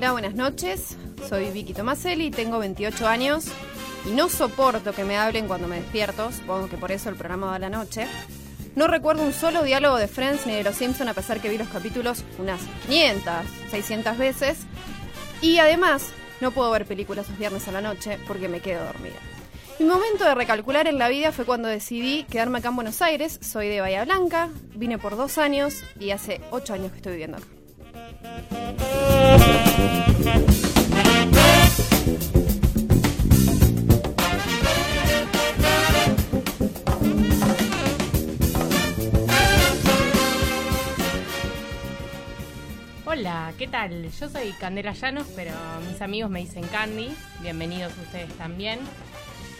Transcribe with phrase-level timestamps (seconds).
[0.00, 0.96] Hola, buenas noches.
[1.28, 3.44] Soy Vicky Tomaselli, tengo 28 años
[4.06, 7.48] y no soporto que me hablen cuando me despierto, supongo que por eso el programa
[7.48, 8.06] va a la noche.
[8.74, 11.58] No recuerdo un solo diálogo de Friends ni de Los Simpson a pesar que vi
[11.58, 13.30] los capítulos unas 500,
[13.70, 14.60] 600 veces.
[15.42, 16.08] Y además,
[16.40, 19.16] no puedo ver películas los viernes a la noche porque me quedo dormida.
[19.78, 23.38] Mi momento de recalcular en la vida fue cuando decidí quedarme acá en Buenos Aires.
[23.42, 27.36] Soy de Bahía Blanca, vine por dos años y hace ocho años que estoy viviendo
[27.36, 28.59] acá.
[43.20, 44.10] Hola, ¿qué tal?
[44.10, 45.52] Yo soy Candela Llanos, pero
[45.86, 47.14] mis amigos me dicen Candy.
[47.42, 48.78] Bienvenidos ustedes también.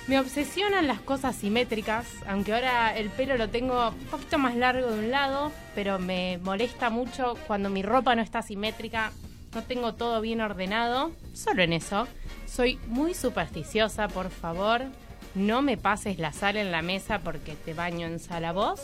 [0.06, 4.91] Me obsesionan las cosas simétricas, aunque ahora el pelo lo tengo un poquito más largo
[4.91, 9.12] de un lado, pero me molesta mucho cuando mi ropa no está simétrica,
[9.55, 11.12] no tengo todo bien ordenado.
[11.34, 12.08] Solo en eso.
[12.47, 14.86] Soy muy supersticiosa, por favor.
[15.34, 18.81] No me pases la sal en la mesa porque te baño en sal a vos.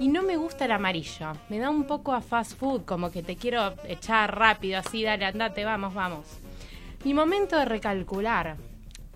[0.00, 1.32] Y no me gusta el amarillo.
[1.48, 5.24] Me da un poco a fast food, como que te quiero echar rápido, así, dale,
[5.24, 6.26] andate, vamos, vamos.
[7.04, 8.56] Mi momento de recalcular.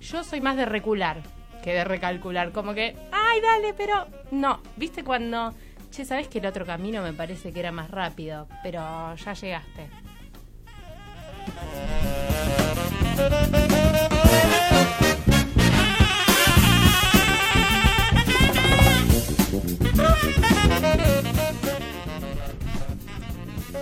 [0.00, 1.22] Yo soy más de recular
[1.62, 2.52] que de recalcular.
[2.52, 4.06] Como que, ay, dale, pero.
[4.30, 5.54] No, ¿viste cuando.?
[5.90, 8.48] Che, ¿sabes que el otro camino me parece que era más rápido?
[8.62, 9.90] Pero ya llegaste.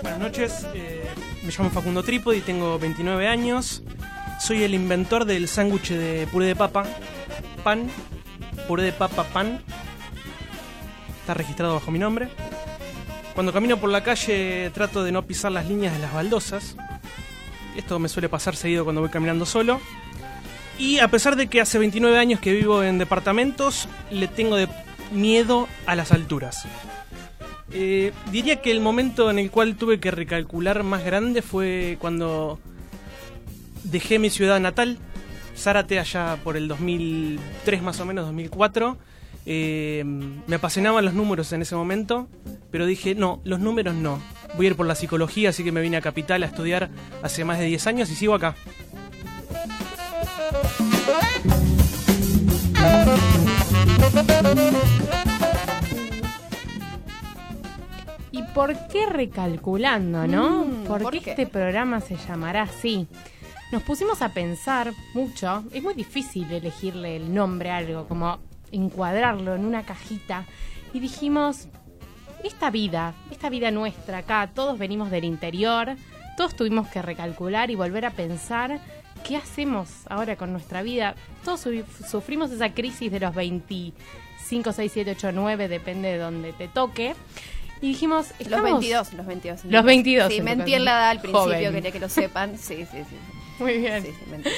[0.02, 1.06] Buenas noches, eh,
[1.42, 3.82] me llamo Facundo Trípodi, tengo 29 años.
[4.40, 6.86] Soy el inventor del sándwich de puré de papa,
[7.62, 7.90] pan,
[8.66, 9.62] puré de papa, pan.
[11.20, 12.28] Está registrado bajo mi nombre.
[13.34, 16.76] Cuando camino por la calle trato de no pisar las líneas de las baldosas.
[17.76, 19.80] Esto me suele pasar seguido cuando voy caminando solo.
[20.78, 24.66] Y a pesar de que hace 29 años que vivo en departamentos, le tengo de
[25.12, 26.66] miedo a las alturas.
[27.72, 32.58] Eh, diría que el momento en el cual tuve que recalcular más grande fue cuando
[33.84, 34.98] dejé mi ciudad natal,
[35.56, 38.96] Zárate, allá por el 2003 más o menos, 2004.
[39.46, 42.28] Eh, me apasionaban los números en ese momento,
[42.70, 44.20] pero dije, no, los números no.
[44.56, 46.90] Voy a ir por la psicología, así que me vine a Capital a estudiar
[47.22, 48.54] hace más de 10 años y sigo acá.
[58.54, 60.64] Por qué recalculando, no?
[60.64, 61.30] Mm, ¿Por, ¿por qué, qué?
[61.30, 63.06] este programa se llamará así?
[63.72, 65.64] Nos pusimos a pensar mucho.
[65.72, 68.38] Es muy difícil elegirle el nombre a algo, como
[68.72, 70.44] encuadrarlo en una cajita.
[70.92, 71.68] Y dijimos,
[72.42, 75.94] esta vida, esta vida nuestra acá, todos venimos del interior,
[76.36, 78.80] todos tuvimos que recalcular y volver a pensar
[79.26, 81.14] qué hacemos ahora con nuestra vida.
[81.44, 86.52] Todos su- sufrimos esa crisis de los 25, 6, 7, 8, 9, depende de donde
[86.52, 87.14] te toque.
[87.82, 89.64] Y dijimos, Los estamos- 22, los 22.
[89.64, 91.72] Los 22, Sí, mentí en la edad al principio, Joven.
[91.72, 92.58] quería que lo sepan.
[92.58, 93.16] Sí, sí, sí.
[93.58, 94.02] Muy bien.
[94.02, 94.50] Sí, sí.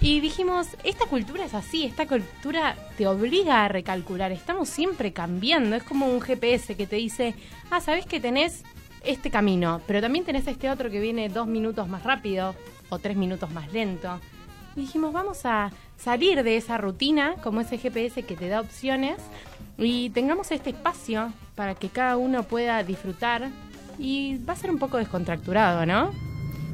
[0.00, 5.76] Y dijimos, esta cultura es así, esta cultura te obliga a recalcular, estamos siempre cambiando,
[5.76, 7.34] es como un GPS que te dice,
[7.70, 8.62] ah, sabes que tenés
[9.02, 12.54] este camino, pero también tenés este otro que viene dos minutos más rápido
[12.90, 14.20] o tres minutos más lento.
[14.76, 15.70] Y dijimos, vamos a
[16.02, 19.18] salir de esa rutina, como ese GPS que te da opciones,
[19.76, 23.48] y tengamos este espacio para que cada uno pueda disfrutar
[23.98, 26.12] y va a ser un poco descontracturado, ¿no?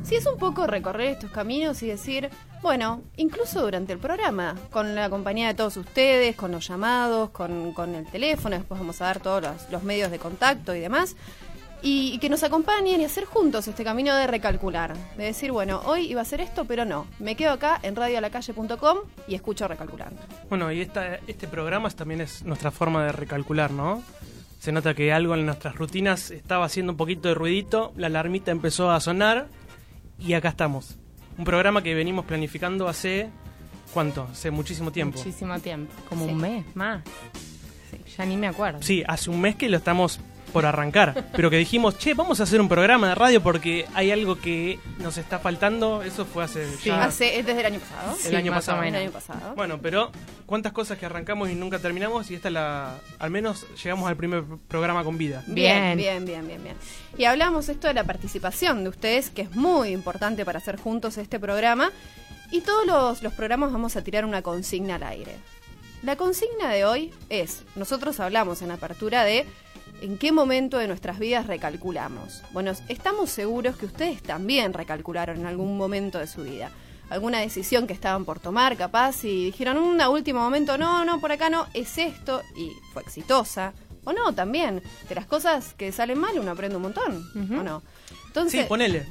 [0.04, 2.30] Sí, es un poco recorrer estos caminos y decir,
[2.62, 7.72] bueno, incluso durante el programa, con la compañía de todos ustedes, con los llamados, con,
[7.72, 11.16] con el teléfono, después vamos a dar todos los, los medios de contacto y demás,
[11.82, 15.80] y, y que nos acompañen y hacer juntos este camino de recalcular, de decir, bueno,
[15.84, 20.20] hoy iba a ser esto, pero no, me quedo acá en radioalacalle.com y escucho recalculando.
[20.48, 24.02] Bueno, y esta, este programa también es nuestra forma de recalcular, ¿no?
[24.58, 28.50] Se nota que algo en nuestras rutinas estaba haciendo un poquito de ruidito, la alarmita
[28.50, 29.48] empezó a sonar
[30.18, 30.96] y acá estamos.
[31.38, 33.28] Un programa que venimos planificando hace...
[33.94, 34.26] ¿Cuánto?
[34.32, 35.18] Hace muchísimo tiempo.
[35.18, 36.32] Muchísimo tiempo, como Sí.
[36.32, 37.02] un mes más.
[38.18, 38.80] Ya ni me acuerdo.
[38.82, 40.18] Sí, hace un mes que lo estamos
[40.52, 44.10] por arrancar, pero que dijimos, che, vamos a hacer un programa de radio porque hay
[44.10, 46.02] algo que nos está faltando.
[46.02, 46.88] Eso fue hace Sí.
[46.88, 48.12] ya Hace, es desde el año pasado.
[48.16, 48.82] el Sí, año más o pasado.
[48.84, 49.54] El año pasado.
[49.54, 50.10] Bueno, pero
[50.46, 54.44] cuántas cosas que arrancamos y nunca terminamos y esta la, al menos llegamos al primer
[54.68, 55.42] programa con vida.
[55.46, 55.96] Bien, Bien.
[55.96, 56.76] bien, bien, bien, bien.
[57.18, 61.18] Y hablamos esto de la participación de ustedes, que es muy importante para hacer juntos
[61.18, 61.90] este programa.
[62.50, 65.36] Y todos los, los programas vamos a tirar una consigna al aire.
[66.02, 69.44] La consigna de hoy es, nosotros hablamos en apertura de
[70.02, 72.42] en qué momento de nuestras vidas recalculamos.
[72.52, 76.70] Bueno, estamos seguros que ustedes también recalcularon en algún momento de su vida.
[77.08, 81.20] Alguna decisión que estaban por tomar, capaz, y dijeron, "Mm, a último momento, no, no,
[81.20, 83.72] por acá no, es esto, y fue exitosa.
[84.04, 84.82] O no, también.
[85.08, 87.28] De las cosas que salen mal uno aprende un montón,
[87.58, 87.82] ¿o no?
[88.28, 89.06] Entonces, Sí, ponele.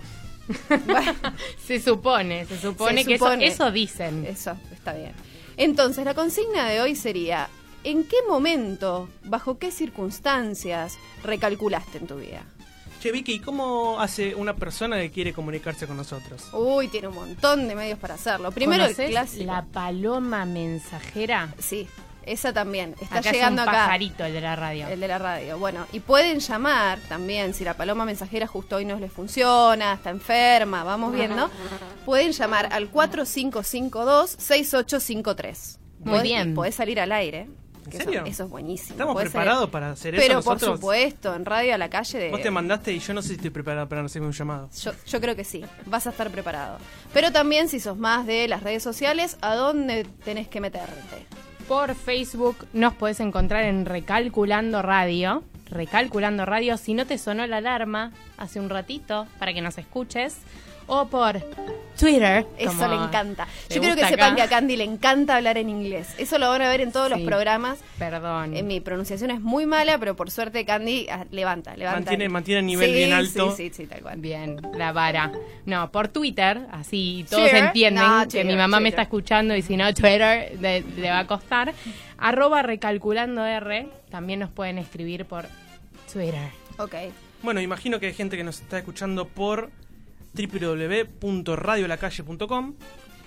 [0.86, 1.14] bueno,
[1.66, 3.48] Se supone, se supone Se que eso- supone.
[3.48, 4.26] Eso, dicen.
[4.26, 5.14] Eso, está bien.
[5.58, 7.50] Entonces, la consigna de hoy sería,
[7.86, 12.44] ¿en qué momento, bajo qué circunstancias recalculaste en tu vida?
[13.02, 16.48] Che, Vicky, ¿y cómo hace una persona que quiere comunicarse con nosotros?
[16.54, 18.52] Uy, tiene un montón de medios para hacerlo.
[18.52, 19.46] Primero el ¿Conocés clásico.
[19.46, 21.54] La paloma mensajera.
[21.60, 21.88] Sí,
[22.26, 22.96] esa también.
[23.00, 23.86] Está acá llegando es un acá.
[23.86, 24.88] pajarito el de la radio.
[24.88, 25.60] El de la radio.
[25.60, 30.10] Bueno, y pueden llamar también, si la paloma mensajera justo hoy no les funciona, está
[30.10, 31.48] enferma, vamos viendo.
[32.06, 35.78] Pueden llamar al 4552-6853.
[36.00, 36.54] Muy Podés- bien.
[36.56, 37.48] Podés salir al aire.
[37.86, 38.24] ¿En que serio?
[38.26, 38.92] Eso, es buenísimo.
[38.92, 42.32] ¿Estamos preparados para hacer eso Pero por supuesto, en radio a la calle de...
[42.32, 44.70] Vos te mandaste y yo no sé si estoy preparado para hacerme un llamado.
[44.82, 46.78] Yo, yo creo que sí, vas a estar preparado.
[47.14, 51.26] Pero también si sos más de las redes sociales, ¿a dónde tenés que meterte?
[51.68, 55.44] Por Facebook nos podés encontrar en Recalculando Radio.
[55.70, 60.38] Recalculando Radio, si no te sonó la alarma hace un ratito para que nos escuches.
[60.88, 61.42] O por
[61.98, 62.46] Twitter.
[62.58, 63.48] Eso como le encanta.
[63.70, 64.36] Yo quiero que gusta sepan acá.
[64.36, 66.14] que a Candy le encanta hablar en inglés.
[66.18, 67.80] Eso lo van a ver en todos los programas.
[67.98, 68.56] Perdón.
[68.56, 72.12] Eh, mi pronunciación es muy mala, pero por suerte Candy ah, levanta, levanta.
[72.12, 73.56] Mantiene- mantiene el nivel Sí, bien alto.
[73.56, 74.20] Sí, sí, sí, tal cual.
[74.20, 75.32] Bien, la vara.
[75.66, 77.66] No, por Twitter, así todos Cheer.
[77.68, 81.20] entienden No, que mi mamá me está escuchando y si no, Twitter le, le va
[81.20, 81.74] a costar.
[82.18, 83.88] Arroba recalculando R.
[84.12, 85.48] También nos pueden escribir por
[86.12, 86.50] Twitter.
[86.78, 86.94] Ok.
[87.42, 89.70] Bueno, imagino que hay gente que nos está escuchando por
[90.36, 92.74] www.radiolacalle.com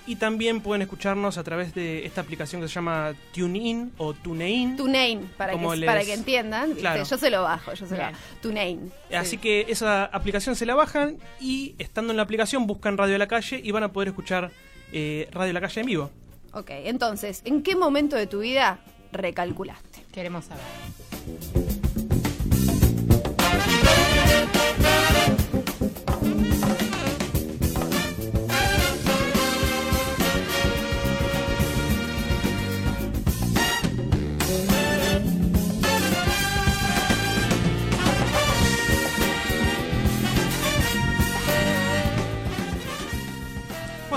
[0.07, 4.75] y también pueden escucharnos a través de esta aplicación que se llama TuneIn o TuneIn.
[4.77, 6.73] TuneIn, para, que, les- para que entiendan.
[6.77, 7.05] Claro.
[7.05, 8.13] Yo se lo bajo, yo se lo Bien.
[8.13, 8.25] bajo.
[8.41, 8.91] TuneIn.
[9.15, 9.39] Así Sí.
[9.39, 13.61] que esa aplicación se la bajan y estando en la aplicación buscan Radio La Calle
[13.63, 14.51] y van a poder escuchar
[14.93, 16.11] eh, Radio La Calle en vivo.
[16.55, 18.79] Ok, entonces, ¿en qué momento de tu vida
[19.13, 20.05] recalculaste?
[20.11, 20.65] Queremos saber.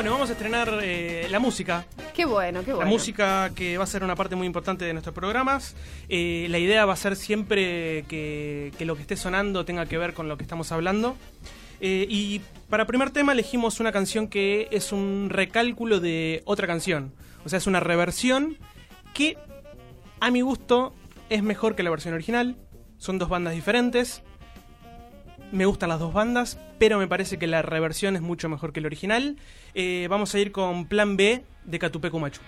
[0.01, 1.85] Bueno, vamos a estrenar eh, la música.
[2.15, 2.85] Qué bueno, qué bueno.
[2.85, 5.75] La música que va a ser una parte muy importante de nuestros programas.
[6.09, 9.99] Eh, la idea va a ser siempre que, que lo que esté sonando tenga que
[9.99, 11.15] ver con lo que estamos hablando.
[11.81, 17.13] Eh, y para primer tema elegimos una canción que es un recálculo de otra canción.
[17.45, 18.57] O sea, es una reversión
[19.13, 19.37] que
[20.19, 20.95] a mi gusto
[21.29, 22.57] es mejor que la versión original.
[22.97, 24.23] Son dos bandas diferentes.
[25.51, 28.79] Me gustan las dos bandas, pero me parece que la reversión es mucho mejor que
[28.79, 29.37] el original.
[29.73, 32.41] Eh, vamos a ir con Plan B de Catupecu Machu.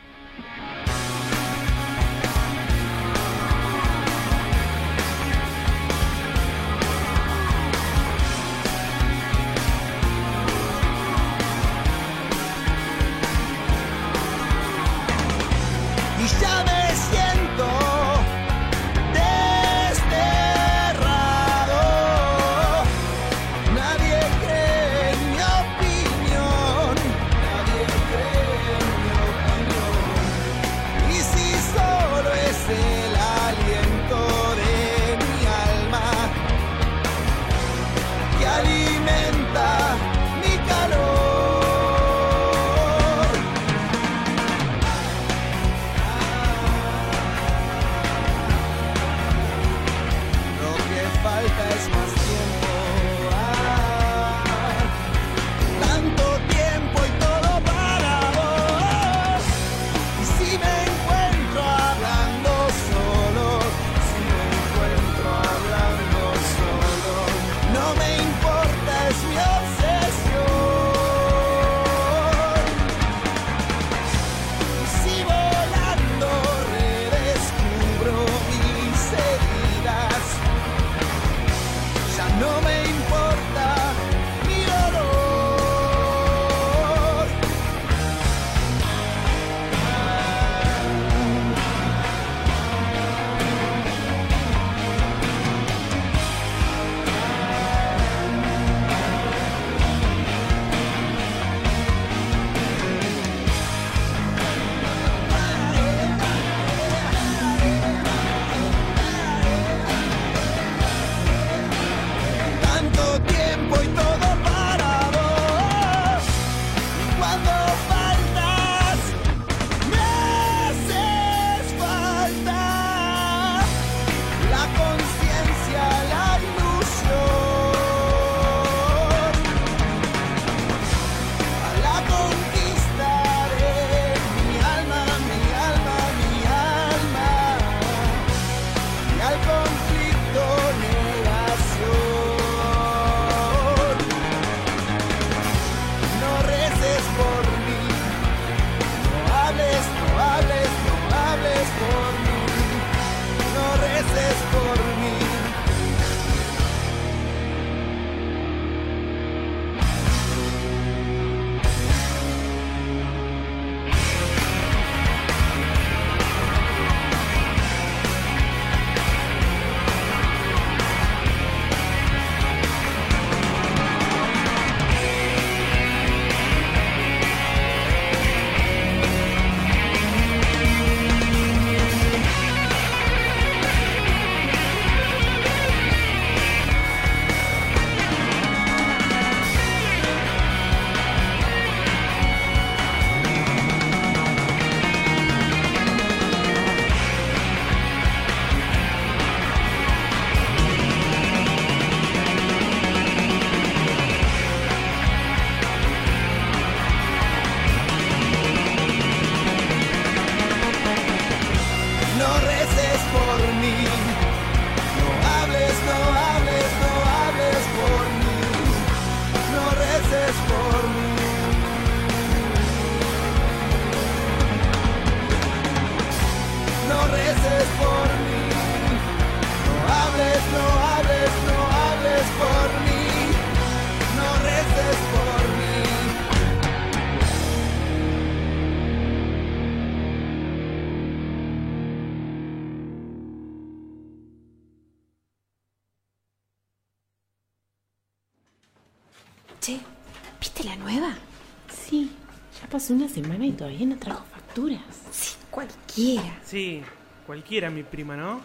[253.54, 254.82] Y todavía no trajo facturas.
[255.12, 256.40] Sí, cualquiera.
[256.44, 256.82] Sí,
[257.26, 258.42] cualquiera mi prima, ¿no?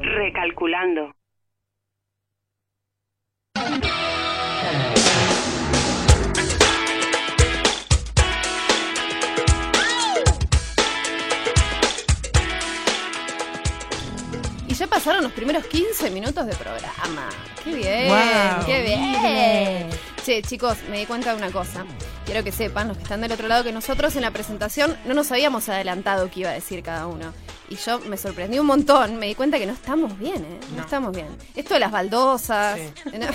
[0.00, 1.12] Recalculando.
[14.68, 17.28] Y ya pasaron los primeros 15 minutos de programa.
[17.64, 18.06] ¡Qué bien!
[18.06, 20.13] Guau, ¡Qué bien!
[20.24, 21.84] Che, chicos, me di cuenta de una cosa.
[22.24, 25.12] Quiero que sepan, los que están del otro lado, que nosotros en la presentación no
[25.12, 27.32] nos habíamos adelantado qué iba a decir cada uno.
[27.68, 29.16] Y yo me sorprendí un montón.
[29.18, 30.60] Me di cuenta que no estamos bien, ¿eh?
[30.70, 30.82] No, No.
[30.82, 31.28] estamos bien.
[31.54, 32.78] Esto de las baldosas.
[33.12, 33.26] ¿no?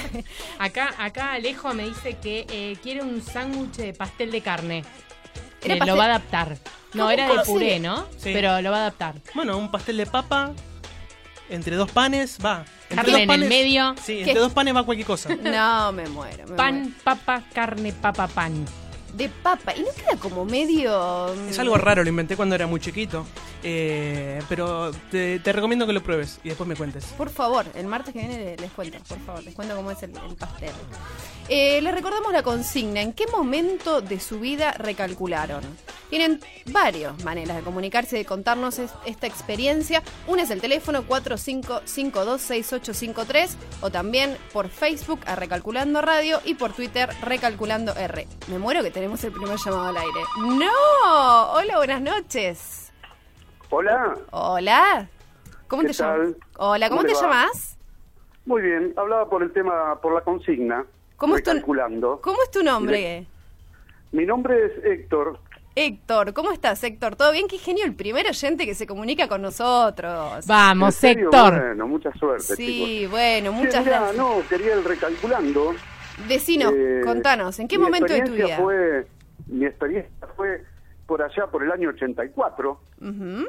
[0.58, 4.84] Acá, acá Alejo me dice que eh, quiere un sándwich de pastel de carne.
[5.62, 6.58] Era Eh, pastel- Lo va a adaptar.
[6.93, 7.79] No, ¿Cómo- era de puré?
[7.79, 8.05] ¿no?
[8.17, 8.31] Sí.
[8.34, 9.15] Pero lo va a adaptar.
[9.36, 10.53] Bueno, un pastel de papa
[11.50, 12.65] entre dos panes, va.
[12.89, 13.96] Entre Carne dos en el medio.
[14.03, 14.22] Sí, ¿Qué?
[14.32, 15.29] entre dos panes va cualquier cosa.
[15.41, 16.38] No, me muero.
[16.39, 16.56] me muero.
[16.56, 18.65] Pan, papa, carne, papa, pan.
[19.13, 19.75] De papa.
[19.75, 21.34] Y no queda como medio.
[21.50, 23.25] Es algo raro, lo inventé cuando era muy chiquito.
[23.63, 27.06] Eh, pero te, te recomiendo que lo pruebes y después me cuentes.
[27.18, 30.01] Por favor, el martes que viene le- les cuento, por favor, les cuento cómo es
[30.03, 30.70] el, el pastel.
[31.50, 33.01] Eh, les recordamos la consigna.
[33.01, 35.62] ¿En qué momento de su vida recalcularon?
[36.09, 36.39] Tienen
[36.71, 40.01] varias maneras de comunicarse y de contarnos es- esta experiencia.
[40.27, 47.09] Una es el teléfono 45526853 o también por Facebook a Recalculando Radio y por Twitter
[47.21, 48.27] Recalculando R.
[48.47, 50.19] Me muero que tenemos el primer llamado al aire.
[50.39, 51.51] ¡No!
[51.53, 52.91] Hola, buenas noches.
[53.69, 55.07] Hola, Hola.
[55.67, 56.31] ¿Cómo ¿Qué te llamas?
[56.57, 57.75] Hola, ¿cómo, ¿Cómo te llamas?
[58.45, 58.93] muy bien.
[58.97, 60.83] Hablaba por el tema, por la consigna.
[61.17, 62.19] ¿Cómo es tu- Recalculando.
[62.23, 63.27] ¿Cómo es tu nombre?
[64.11, 65.37] Mi nombre es Héctor.
[65.89, 67.15] Héctor, ¿cómo estás, Héctor?
[67.15, 67.48] ¿Todo bien?
[67.48, 70.45] Qué genio el primer oyente que se comunica con nosotros.
[70.45, 71.01] Vamos.
[71.01, 71.57] Héctor.
[71.57, 73.12] Bueno, mucha suerte, Sí, chicos.
[73.12, 74.17] bueno, Sí, muchas mirá, gracias.
[74.17, 75.74] no, quería el recalculando.
[76.27, 78.57] Vecino, Eh, contanos, ¿en qué momento de tu experiencia vida?
[78.62, 79.07] Fue,
[79.48, 80.65] mi experiencia fue
[81.07, 82.81] por allá, por el año 84.
[83.00, 83.48] Ujú.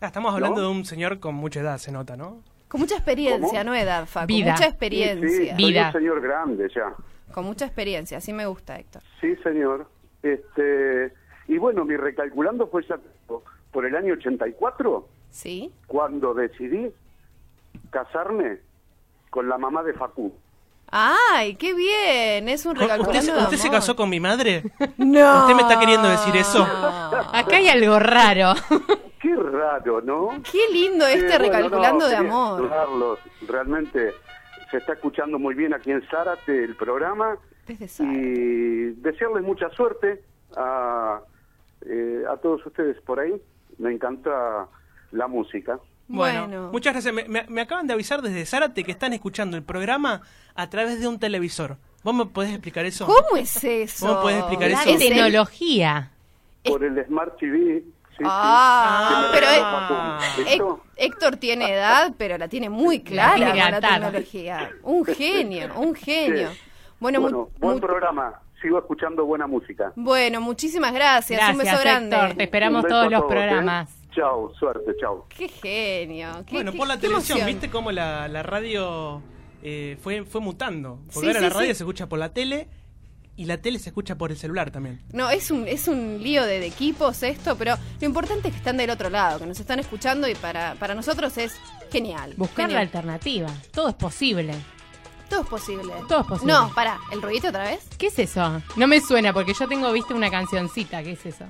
[0.00, 0.68] Ah, estamos hablando ¿No?
[0.68, 2.40] de un señor con mucha edad, se nota, ¿no?
[2.68, 3.64] Con mucha experiencia, ¿Cómo?
[3.64, 4.28] no edad, Facu.
[4.28, 4.52] Vida.
[4.52, 5.56] Mucha Sí, experiencia.
[5.56, 5.86] sí, Vida.
[5.88, 6.94] un señor grande ya.
[7.32, 9.02] Con mucha experiencia, así me gusta, Héctor.
[9.20, 9.88] Sí, señor.
[10.22, 11.12] Este,
[11.48, 12.98] y bueno, mi recalculando fue ya
[13.72, 15.08] por el año 84.
[15.30, 15.72] ¿Sí?
[15.88, 16.92] cuando decidí
[17.90, 18.58] casarme
[19.30, 20.32] con la mamá de Facu.
[20.90, 22.48] ¡Ay, qué bien!
[22.48, 24.62] Es un ¿Usted, recalculando de usted se casó con mi madre?
[24.96, 25.40] No.
[25.40, 26.62] ¿Usted me está queriendo decir eso?
[26.62, 28.52] Acá hay algo raro.
[29.20, 30.28] Qué raro, ¿no?
[30.52, 32.56] Qué lindo este Eh, bueno, recalculando no, de amor.
[32.58, 33.18] saludarlos.
[33.48, 34.12] Realmente
[34.70, 38.16] se está escuchando muy bien aquí en Zárate el programa Desde Zárate.
[38.18, 40.22] y desearles mucha suerte
[40.56, 41.20] a,
[41.86, 43.32] eh, a todos ustedes por ahí.
[43.78, 44.66] Me encanta
[45.12, 45.78] la música.
[46.06, 46.68] Bueno, Bueno.
[46.72, 47.14] muchas gracias.
[47.14, 50.20] Me, me- me acaban de avisar desde Zárate que están escuchando el programa
[50.54, 51.76] a través de un televisor.
[52.02, 53.06] ¿Vos me podés explicar eso?
[53.06, 54.06] ¿Cómo es eso?
[54.06, 54.90] ¿Cómo puedes explicar La eso?
[54.90, 56.10] ¿Es tecnología.
[56.62, 57.82] Por el Smart TV.
[58.18, 58.24] sí.
[58.26, 60.80] Ah, me pero eh, ¿Listo?
[60.96, 63.94] Héctor tiene edad, pero la tiene muy clara tiene la atada.
[63.94, 64.70] tecnología.
[64.82, 66.50] Un genio, un genio.
[66.50, 66.58] Sí.
[67.00, 68.40] Bueno, Bueno, buen programa.
[68.64, 69.92] Sigo escuchando buena música.
[69.94, 71.38] bueno, muchísimas gracias.
[71.50, 72.16] un beso Gracias, grande.
[72.16, 72.36] Héctor.
[72.38, 73.34] Te esperamos todos los todos, ¿eh?
[73.36, 73.90] programas.
[74.14, 75.26] Chao, suerte, chao.
[75.28, 76.28] Qué genio.
[76.46, 77.60] qué- Bueno, qué- por la televisión, emoción.
[77.60, 79.20] ¿viste cómo la, la radio
[79.62, 80.98] eh, fue, fue mutando?
[81.12, 81.74] Porque Sí, ahora sí, la radio sí.
[81.74, 82.68] se escucha por la tele
[83.36, 85.02] y la tele se escucha por el celular también.
[85.12, 88.58] No, es un, es un lío de, de equipos esto, pero lo importante es que
[88.58, 91.54] están del otro lado, que nos están escuchando y para, para nosotros es
[91.92, 92.32] genial.
[92.38, 93.48] Buscar la alternativa.
[93.74, 94.54] Todo es posible.
[95.28, 95.92] Todo es posible.
[96.08, 96.52] Todo es posible.
[96.52, 97.88] No, para, ¿el ruidito otra vez?
[97.98, 98.60] ¿Qué es eso?
[98.76, 101.02] No me suena porque yo tengo, viste, una cancioncita.
[101.02, 101.44] ¿Qué es eso?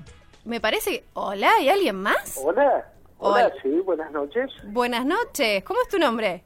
[0.45, 1.05] Me parece que...
[1.15, 2.41] Hola, ¿hay alguien más?
[2.43, 2.87] Hola,
[3.19, 3.47] Hola.
[3.47, 4.51] hola, sí, buenas noches.
[4.65, 5.65] Buenas noches.
[5.65, 6.45] ¿Cómo es tu nombre?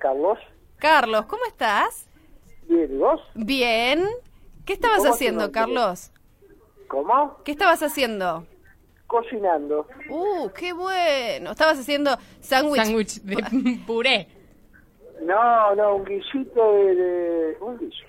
[0.00, 0.38] Carlos,
[0.78, 2.06] Carlos, ¿cómo estás?
[2.68, 3.20] bien, ¿y vos?
[3.34, 4.06] Bien.
[4.64, 6.10] ¿Qué estabas ¿Cómo te haciendo, Carlos?
[6.88, 7.38] ¿Cómo?
[7.44, 8.46] ¿Qué estabas haciendo?
[9.06, 9.86] Cocinando.
[10.08, 11.52] Uh, qué bueno.
[11.52, 12.82] Estabas haciendo sándwich.
[12.82, 14.28] Sándwich de puré.
[15.22, 16.94] No, no, un guisito de...
[16.94, 18.04] de- un guiso.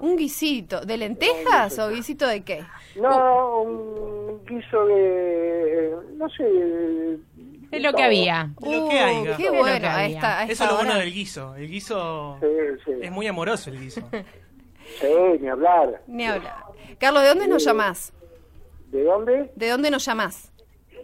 [0.00, 0.80] Un guisito.
[0.80, 2.64] ¿De lentejas o guisito de qué?
[2.96, 5.94] No, un guiso de...
[6.16, 7.18] no sé, de,
[7.70, 8.50] Es lo que había.
[8.60, 9.36] Lo que haya.
[9.36, 9.88] qué lo bueno.
[9.88, 11.54] a esta, Eso es lo bueno del guiso.
[11.54, 12.46] El guiso Sí,
[12.84, 12.92] sí.
[13.00, 14.02] es muy amoroso el guiso.
[15.00, 15.06] Sí,
[15.40, 16.02] ni hablar.
[16.08, 16.64] Ni hablar.
[16.98, 18.12] Carlos, ¿de dónde nos llamás?
[18.90, 19.50] ¿De dónde?
[19.56, 20.51] ¿De dónde nos llamás?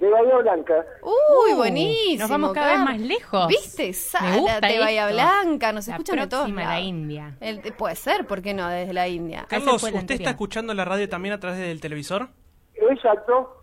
[0.01, 0.87] De Bahía Blanca.
[1.03, 2.21] Uy, Uh, buenísimo.
[2.21, 3.49] nos vamos cada vez más lejos.
[3.49, 3.89] ¿Viste?
[3.89, 5.09] Gusta Zárate, Bahía.
[5.09, 6.81] Blanca, nos La escuchan de todos la.
[6.81, 7.37] India.
[7.41, 8.69] El- puede ser, ¿por qué no?
[8.69, 9.47] Desde la India.
[9.49, 12.29] Carlos, ¿usted está escuchando la radio también a través del televisor?
[12.75, 13.63] Exacto.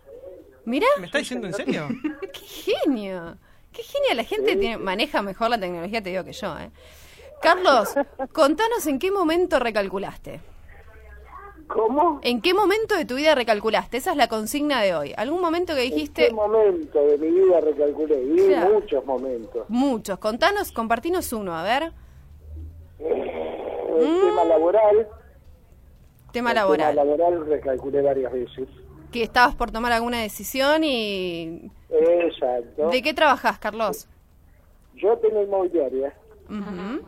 [0.66, 1.88] Mira, ¿Me está diciendo en serio?
[2.32, 2.40] qué
[2.84, 3.36] genio.
[3.72, 4.14] Qué genio.
[4.14, 6.70] La gente tiene- maneja mejor la tecnología, te digo que yo, ¿eh?
[7.40, 7.94] Carlos,
[8.32, 10.40] contanos en qué momento recalculaste.
[11.68, 12.20] ¿Cómo?
[12.22, 13.96] ¿En qué momento de tu vida recalculaste?
[13.96, 15.14] Esa es la consigna de hoy.
[15.16, 18.22] ¿Algún momento que ¿En dijiste qué momento de mi vida recalculé?
[18.22, 18.74] Y Claro.
[18.74, 19.64] muchos momentos.
[19.68, 20.18] muchos?
[20.18, 21.92] Contanos, compartinos uno, a ver.
[23.00, 25.08] El tema laboral.
[26.32, 26.94] Tema el laboral.
[26.94, 28.68] tema laboral recalculé varias veces.
[29.10, 31.70] Que estabas por tomar alguna decisión y...
[31.90, 32.90] Exacto.
[32.90, 34.08] ¿De qué trabajás, Carlos?
[34.94, 36.14] Yo tengo inmobiliaria.
[36.48, 37.02] Ujú.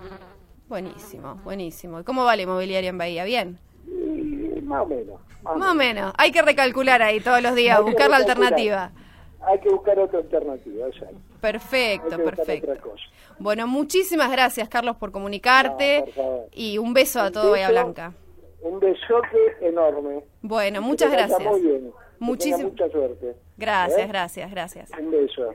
[0.69, 2.01] Buenísimo, buenísimo.
[2.01, 3.25] ¿Y ¿Cómo va la inmobiliaria en Bahía?
[3.25, 3.59] ¿Bien?
[3.87, 4.28] Y
[4.69, 5.21] más o menos.
[5.43, 6.13] Más Más o menos.
[6.19, 8.93] Hay que recalcular ahí todos los días, buscar la alternativa.
[9.41, 11.17] Hay que buscar otra alternativa, exacto.
[11.17, 12.95] Hay Perfecto, perfecto.
[13.39, 16.05] Bueno, muchísimas gracias, Carlos, por comunicarte.
[16.17, 17.71] No, por y un beso a todo Bahía.
[17.71, 18.13] Blanca.
[18.61, 20.25] Un besote enorme.
[20.43, 21.41] Bueno, muchas gracias.
[21.41, 21.91] Muy bien.
[21.91, 23.37] Que Muchísim- tenga mucha suerte.
[23.57, 24.07] Gracias, ¿Eh?
[24.09, 24.91] gracias, gracias.
[24.99, 25.55] Un beso.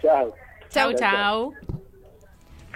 [0.00, 0.32] Chao.
[0.70, 1.52] Chau, chau.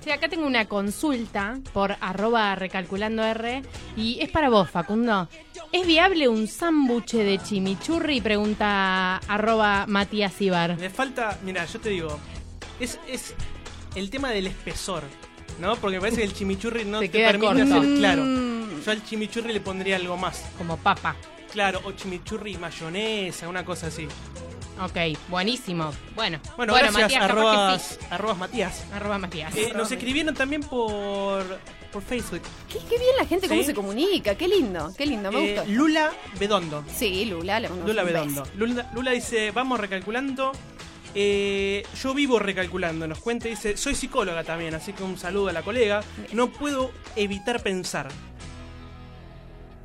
[0.01, 3.63] Sí, acá tengo una consulta por arroba recalculando R
[3.97, 5.29] y es para vos, Facundo.
[5.73, 8.21] ¿Es viable un sándwich de chimichurri?
[8.21, 10.79] Pregunta arroba Matías Ibar.
[10.79, 12.19] Le falta, mira, yo te digo,
[12.79, 13.35] es, es
[13.95, 15.03] el tema del espesor,
[15.61, 15.77] ¿no?
[15.77, 17.79] Porque me parece que el chimichurri no te queda permite corto.
[17.81, 18.23] hacer claro.
[18.23, 18.83] Mm.
[18.85, 20.45] Yo al chimichurri le pondría algo más.
[20.59, 21.17] Como papa.
[21.53, 24.07] Claro, o chimichurri y mayonesa, una cosa así.
[24.85, 24.97] Ok,
[25.29, 25.93] buenísimo.
[26.17, 28.07] Bueno, Bueno, gracias, Matías, arrobas, sí.
[28.11, 28.85] arrobas Matías.
[28.93, 29.57] Arroba Matías.
[29.57, 31.45] Eh, nos escribieron también por,
[31.93, 32.41] por Facebook.
[32.69, 35.71] Qué, qué bien la gente cómo se comunica, qué lindo, qué lindo, me Eh, gustó.
[35.71, 36.85] Lula Bedondo.
[36.95, 38.43] Sí, Lula, le Lula un Bedondo.
[38.57, 40.53] Lula, Lula dice, vamos recalculando.
[41.15, 45.53] Eh, yo vivo recalculando, nos cuenta, dice, soy psicóloga también, así que un saludo a
[45.53, 46.03] la colega.
[46.33, 48.09] No puedo evitar pensar.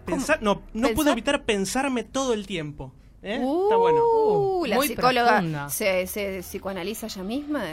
[0.06, 0.94] Pensar, no, no ¿Pensar?
[0.96, 2.94] puedo evitar pensarme todo el tiempo.
[3.24, 3.40] ¿Eh?
[3.42, 4.68] Uh, Está bueno.
[4.68, 7.64] la muy psicóloga se, se psicoanaliza ella misma.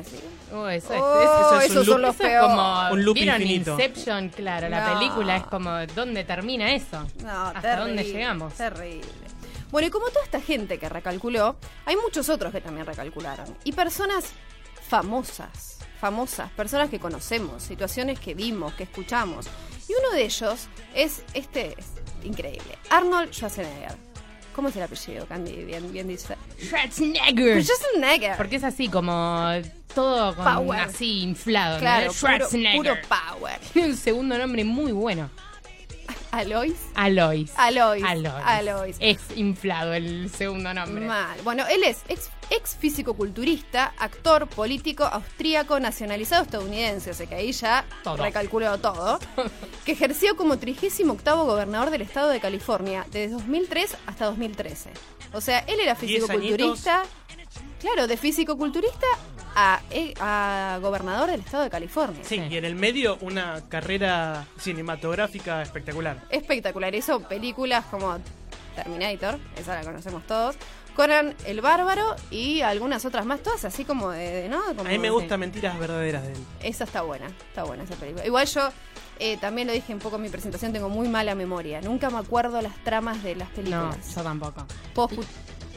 [0.52, 3.14] Oh, eso es, Oh, eso es- es un son loop- los eso como Un loop
[3.14, 3.72] ¿vieron infinito.
[3.72, 7.06] Inception, claro, la película es como ¿dónde termina eso?
[7.22, 8.54] No, ¿Hasta terrible, dónde llegamos?
[8.54, 9.06] Terrible.
[9.70, 13.46] Bueno, y como toda esta gente que recalculó, hay muchos otros que también recalcularon.
[13.64, 14.32] Y personas
[14.88, 19.46] famosas, famosas, personas que conocemos, situaciones que vimos, que escuchamos.
[19.88, 21.86] Y uno de ellos es este, es
[22.24, 23.96] increíble, Arnold Schwarzenegger.
[24.54, 25.64] ¿Cómo es el apellido, Candy?
[25.64, 26.36] Bien, bien dice.
[26.62, 27.62] Schwarzenegger.
[27.64, 28.36] Schwarzenegger.
[28.36, 29.50] Porque es así como
[29.94, 30.80] todo con Power.
[30.80, 32.12] así inflado, Claro, ¿no?
[32.12, 32.76] puro, Schwarzenegger.
[32.76, 33.58] puro power.
[33.72, 35.28] Tiene un segundo nombre muy bueno.
[36.30, 36.74] Alois.
[36.94, 37.52] Alois.
[37.56, 38.02] Alois.
[38.04, 38.44] Alois.
[38.44, 38.96] Alois.
[38.98, 41.04] Es inflado el segundo nombre.
[41.06, 41.36] Mal.
[41.44, 47.52] Bueno, él es ex, ex físico-culturista, actor, político, austríaco, nacionalizado estadounidense, o sea que ahí
[47.52, 48.16] ya Todo.
[48.16, 49.18] recalculó todo,
[49.84, 54.90] que ejerció como 38 gobernador del estado de California desde 2003 hasta 2013.
[55.32, 57.02] O sea, él era físico-culturista,
[57.80, 59.06] claro, de físico-culturista
[59.56, 62.22] a, eh, a gobernador del estado de California.
[62.24, 62.42] Sí, Sí.
[62.50, 66.22] y en el medio una carrera cinematográfica espectacular.
[66.30, 66.94] espectacular.
[66.94, 68.18] Hizo películas como
[68.76, 70.56] Terminator, esa la conocemos todos.
[70.94, 74.62] Conan el Bárbaro y algunas otras más, todas así como de, de- ¿no?
[74.76, 76.38] Como A mí me gustan mentiras verdaderas de él.
[76.62, 78.24] Esa está buena, está buena esa película.
[78.24, 78.68] Igual yo
[79.18, 81.80] eh, también lo dije un poco en mi presentación, tengo muy mala memoria.
[81.80, 84.14] Nunca me acuerdo las tramas de las No, películas.
[84.14, 84.66] yo tampoco.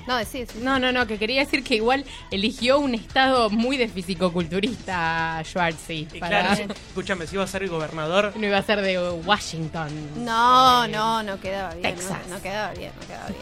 [0.08, 0.56] No, decís.
[0.56, 6.08] No, no, no, que quería decir que igual eligió un estado muy de fisicoculturista Schwarzy.
[6.14, 9.90] Y para- claro, escúchame, si iba a ser gobernador, No iba a ser de Washington.
[10.24, 11.94] No, Eh, no, no quedaba bien.
[11.96, 12.20] Texas.
[12.30, 13.42] No, no quedaba bien, no quedaba bien.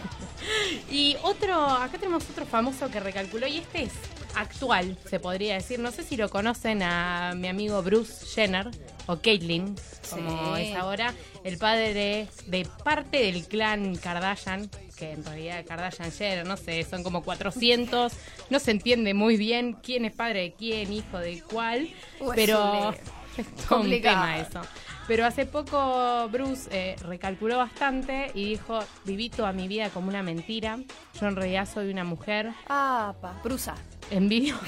[0.89, 3.91] Y otro, acá tenemos otro famoso que recalculó, y este es
[4.35, 5.79] actual, se podría decir.
[5.79, 8.69] No sé si lo conocen a mi amigo Bruce Jenner,
[9.07, 9.75] o Caitlyn,
[10.09, 10.63] como Sí.
[10.63, 16.45] es ahora, el padre de, de parte del clan Kardashian, que en realidad Kardashian Jenner,
[16.45, 18.11] no sé, son como 400,
[18.49, 21.93] no se entiende muy bien quién es padre de quién, hijo de cuál, es
[22.35, 22.93] pero
[23.37, 24.61] es todo un tema eso.
[25.07, 30.23] Pero hace poco Bruce eh, recalculó bastante y dijo, viví toda mi vida como una
[30.23, 30.79] mentira.
[31.19, 32.51] Yo en realidad soy una mujer.
[32.67, 33.75] Ah, pa, Brusa.
[34.11, 34.55] Envidio.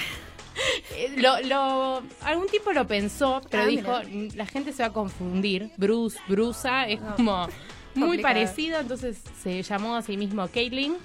[0.95, 4.34] Eh, lo, lo- algún tipo lo pensó, pero Ah, dijo, mira.
[4.34, 5.69] "Mm, la gente se va a confundir.
[5.78, 7.15] Bruce, Brusa, es No.
[7.15, 7.45] como
[7.93, 8.21] muy Complicado.
[8.34, 10.95] parecido, entonces se llamó a sí mismo Caitlyn.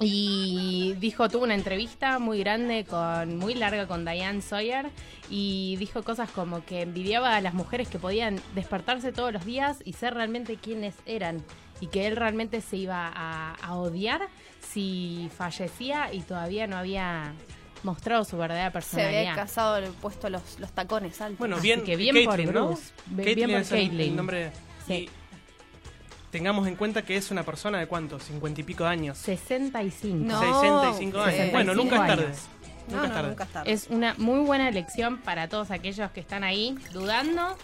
[0.00, 4.90] Y dijo, tuvo una entrevista muy grande, con muy larga con Diane Sawyer,
[5.30, 9.78] y dijo cosas como que envidiaba a las mujeres que podían despertarse todos los días
[9.84, 11.44] y ser realmente quienes eran,
[11.80, 14.28] y que él realmente se iba a, a odiar
[14.60, 17.34] si fallecía y todavía no había
[17.84, 19.20] mostrado su verdadera Se personalidad.
[19.20, 21.38] había casado, puesto los, los tacones altos.
[21.38, 22.66] Bueno, Así bien, que bien por Caitlyn, ¿no?
[22.68, 22.92] Bruce.
[23.06, 24.52] Bien por el- nombre.
[24.86, 24.94] Sí.
[24.94, 25.10] Y
[26.32, 29.18] tengamos en cuenta que es una persona de cuánto, cincuenta y pico de años.
[29.18, 30.16] 65.
[30.16, 31.30] No, 65 años.
[31.36, 32.28] 65 Bueno, nunca es tarde.
[32.88, 33.28] no, Nunca es tarde.
[33.28, 33.72] nunca es tarde.
[33.72, 37.56] Es una muy buena elección para todos aquellos que están ahí dudando.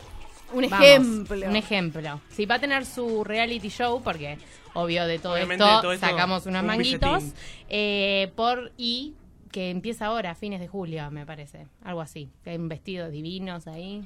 [0.53, 1.49] un Vamos, ejemplo.
[1.49, 2.21] un ejemplo.
[2.31, 4.39] Si va a tener su reality show, porque
[4.75, 7.25] obvio de todo, esto, de todo esto, sacamos unos un manguitos,
[7.69, 9.15] eh, por y
[9.51, 11.67] que empieza ahora, a fines de julio, me parece.
[11.83, 12.29] Algo así.
[12.45, 14.05] Que hay vestidos divinos ahí.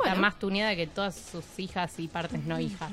[0.00, 0.14] Bueno.
[0.14, 2.90] Está más tuneada que todas sus hijas y partes no hijas.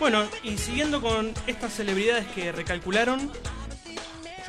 [0.00, 3.30] Bueno, y siguiendo con estas celebridades que recalcularon,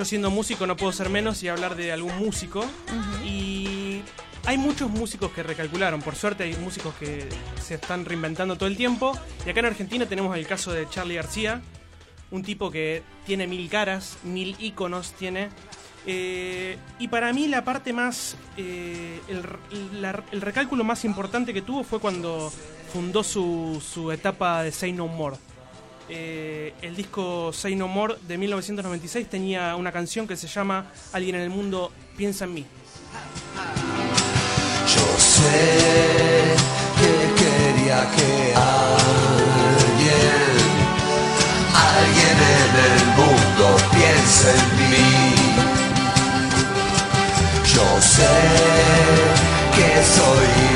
[0.02, 2.66] yo siendo músico no puedo ser menos y hablar de algún músico.
[3.24, 4.02] Y
[4.46, 7.30] hay muchos músicos que recalcularon, por suerte hay músicos que
[7.62, 9.16] se están reinventando todo el tiempo.
[9.46, 11.62] Y acá en Argentina tenemos el caso de Charlie García,
[12.32, 15.50] un tipo que tiene mil caras, mil íconos tiene.
[16.08, 21.62] Eh, y para mí la parte más, eh, el, la- el recálculo más importante que
[21.62, 22.52] tuvo fue cuando
[22.92, 25.38] fundó su, su etapa de Say No More.
[26.14, 31.36] Eh, el disco Say No More de 1996 tenía una canción que se llama Alguien
[31.36, 32.66] en el mundo piensa en mí.
[34.94, 36.54] Yo sé
[37.00, 40.12] que quería que alguien,
[41.96, 45.12] alguien en el mundo piense en mí.
[47.74, 48.28] Yo sé
[49.78, 50.71] que soy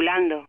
[0.00, 0.46] Recalculando.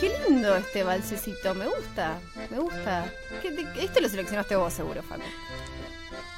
[0.00, 2.18] Qué lindo este balsecito, me gusta,
[2.50, 3.06] me gusta.
[3.42, 5.22] ¿Qué- de- Este lo seleccionaste vos seguro, Facu.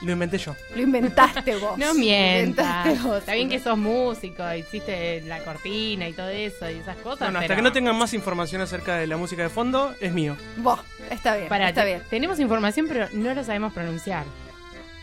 [0.02, 0.54] Lo inventé yo.
[0.74, 1.78] Lo inventaste vos.
[1.78, 2.86] No Lo mientas.
[2.86, 3.18] inventaste vos.
[3.18, 7.20] Está bien que sos músico, hiciste la cortina y todo eso y esas cosas.
[7.20, 10.12] Bueno, hasta pero- que no tengan más información acerca de la música de fondo, es
[10.12, 10.36] mío.
[10.58, 12.02] Vos, está bien, Pará, está te- bien.
[12.10, 14.24] Tenemos información, pero no lo sabemos pronunciar.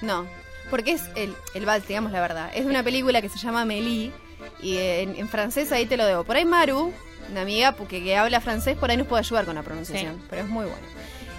[0.02, 0.28] No,
[0.74, 2.50] porque es el, el vals, digamos la verdad.
[2.56, 4.12] Es de una película que se llama Mélie
[4.60, 6.24] y en, en francés ahí te lo debo.
[6.24, 6.92] Por ahí Maru,
[7.30, 10.22] una amiga porque que habla francés, por ahí nos puede ayudar con la pronunciación, Sí.
[10.32, 10.82] pero es muy bueno.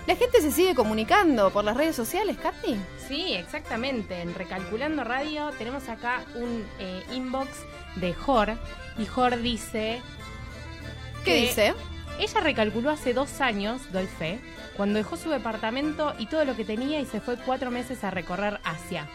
[0.06, 2.76] La gente se sigue comunicando por las redes sociales, Katy.
[3.08, 4.20] Sí, exactamente.
[4.20, 7.48] En Recalculando Radio tenemos acá un eh, inbox
[7.96, 8.52] de Jor.
[8.98, 10.00] Y Jor dice...
[11.24, 11.74] ¿Qué que dice?
[12.20, 14.38] Ella recalculó hace dos años, doy fe,
[14.76, 18.10] cuando dejó su departamento y todo lo que tenía y se fue cuatro meses a
[18.10, 19.06] recorrer Asia.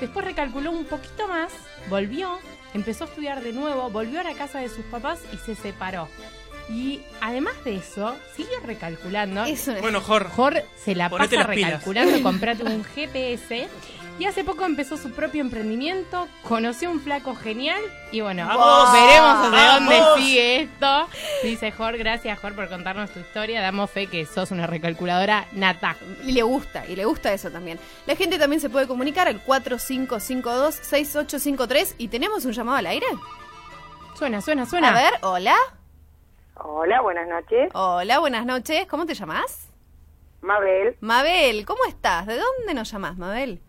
[0.00, 1.52] Después recalculó un poquito más,
[1.88, 2.38] volvió,
[2.74, 6.08] empezó a estudiar de nuevo, volvió a la casa de sus papás y se separó.
[6.70, 9.44] Y además de eso, siguió recalculando.
[9.44, 13.68] Es una- Bueno, Jor, Mejor se la Ponete pasa recalculando, comprate un GPS.
[14.20, 17.80] Y hace poco empezó su propio emprendimiento, conoció un flaco genial
[18.12, 18.92] y bueno, ¡Vamos!
[18.92, 19.88] veremos ¡Vamos!
[19.88, 21.08] dónde sigue esto.
[21.42, 25.96] Dice Jor, gracias Jor por contarnos tu historia, damos fe que sos una recalculadora nata.
[26.22, 27.80] Y le gusta, y le gusta eso también.
[28.04, 33.06] La gente también se puede comunicar al 4552-6853 y tenemos un llamado al aire.
[34.18, 34.90] Suena, suena, suena.
[34.90, 35.56] A ver, hola.
[36.56, 37.70] Hola, buenas noches.
[37.72, 38.86] Hola, buenas noches.
[38.86, 39.70] ¿Cómo te llamas?
[40.42, 42.26] Mabel, Mabel, ¿cómo estás?
[42.26, 43.62] ¿De dónde nos llamas, Mabel?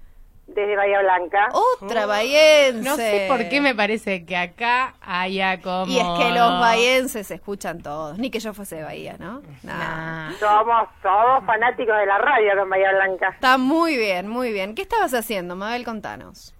[0.47, 1.49] Desde Bahía Blanca.
[1.81, 2.81] Otra bahiense.
[2.87, 5.91] No sé por qué me parece que acá haya como...
[5.91, 8.17] Y es que los bahienses se escuchan todos.
[8.17, 9.41] Ni que yo fuese de Bahía, ¿no?
[9.63, 10.31] Nah.
[10.39, 13.29] Somos todos fanáticos de la radio en Bahía Blanca.
[13.29, 14.75] Está muy bien, muy bien.
[14.75, 15.85] ¿Qué estabas haciendo, Mabel?
[15.85, 16.53] Contanos.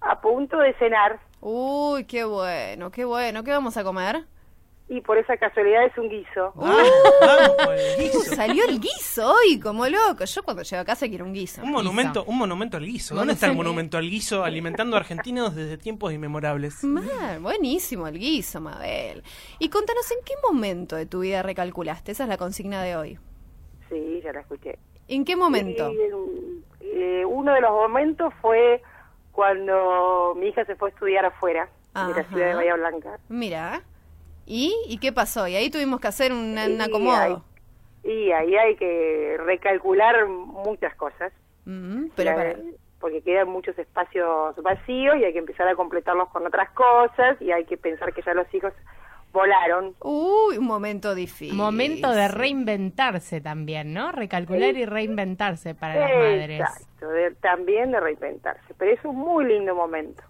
[0.00, 1.18] A punto de cenar.
[1.40, 3.44] Uy, qué bueno, qué bueno.
[3.44, 4.24] ¿Qué vamos a comer?
[4.94, 6.52] Y por esa casualidad es un guiso.
[6.56, 6.84] Ah,
[7.20, 8.34] vamos con el guiso.
[8.36, 10.24] Salió el guiso hoy, como loco.
[10.24, 11.62] Yo cuando llego a casa quiero un guiso.
[11.64, 13.16] Un monumento, un monumento al guiso.
[13.16, 16.84] ¿Dónde está el monumento al guiso alimentando a argentinos desde tiempos inmemorables?
[16.84, 19.24] Man, buenísimo el guiso, Mabel.
[19.58, 22.12] Y contanos, ¿en qué momento de tu vida recalculaste?
[22.12, 23.18] Esa es la consigna de hoy.
[23.88, 24.78] Sí, ya la escuché.
[25.08, 25.90] ¿En qué momento?
[25.90, 25.98] Y,
[26.86, 28.80] eh, uno de los momentos fue
[29.32, 32.24] cuando mi hija se fue a estudiar afuera de la Ajá.
[32.28, 33.18] ciudad de Bahía Blanca.
[33.28, 33.82] Mira.
[34.46, 34.74] ¿Y?
[34.88, 35.46] ¿Y qué pasó?
[35.48, 37.16] Y ahí tuvimos que hacer un, un Y acomodo.
[37.16, 37.36] ahí-
[38.04, 41.32] Y ahí hay que recalcular muchas cosas.
[41.64, 42.56] Mm, pero para...
[43.00, 47.50] porque quedan muchos espacios vacíos y hay que empezar a completarlos con otras cosas y
[47.52, 48.72] hay que pensar que ya los hijos
[49.32, 49.94] volaron.
[50.00, 51.54] Uy, un momento difícil.
[51.56, 54.12] Momento de reinventarse también, ¿no?
[54.12, 56.60] Recalcular y reinventarse para las madres.
[56.60, 58.74] Exacto, de- también de reinventarse.
[58.78, 60.22] Pero es un muy lindo momento.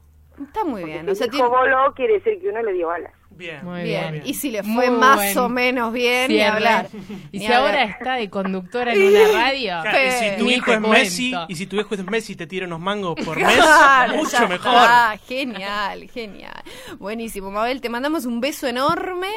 [0.42, 1.04] Está muy Porque bien.
[1.06, 3.12] si O sea, el hijo tiene- voló quiere decir que uno le dio alas.
[3.36, 3.64] Bien.
[3.64, 4.12] Muy bien.
[4.12, 4.22] bien.
[4.26, 6.50] Y si le Muy fue más buen o menos bien, ni cierre.
[6.50, 6.88] hablar.
[7.32, 9.74] Y Ni si ahora está de conductora en una radio.
[9.82, 12.46] Claro, y si tu hijo es Messi, y si tu hijo es Messi y te
[12.46, 14.88] tira unos mangos por mes, Claro, mucho mejor.
[15.28, 16.62] Genial, genial.
[16.98, 17.80] Buenísimo, Mabel.
[17.80, 19.28] Te mandamos un beso enorme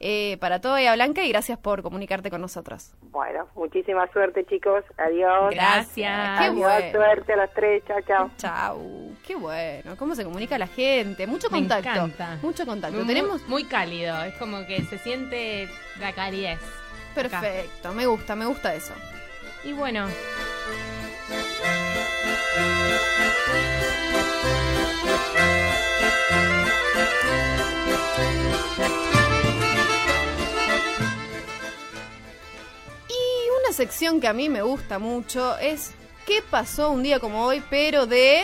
[0.00, 2.92] eh, para toda Bahía Blanca y gracias por comunicarte con nosotros.
[3.02, 4.84] Bueno, muchísima suerte chicos.
[4.98, 5.54] Adiós.
[5.54, 6.38] Gracias.
[6.38, 6.90] Qué Adiós, bueno.
[6.92, 7.82] suerte a las tres.
[7.86, 8.30] Chao, chao.
[8.36, 9.96] Chau, qué bueno.
[9.98, 11.26] ¿Cómo se comunica la gente?
[11.26, 11.88] Mucho Me contacto.
[11.88, 12.38] encanta.
[12.42, 12.98] Mucho contacto.
[12.98, 13.46] Muy- Tenemos.
[13.48, 15.68] Muy cálido, es como que se siente
[16.00, 16.58] la calidez.
[16.58, 17.40] acá.
[17.40, 18.92] Perfecto, me gusta, me gusta eso.
[19.64, 20.06] Y bueno,
[33.76, 35.92] sección que a mí me gusta mucho es
[36.26, 38.42] ¿Qué pasó un día como hoy, pero de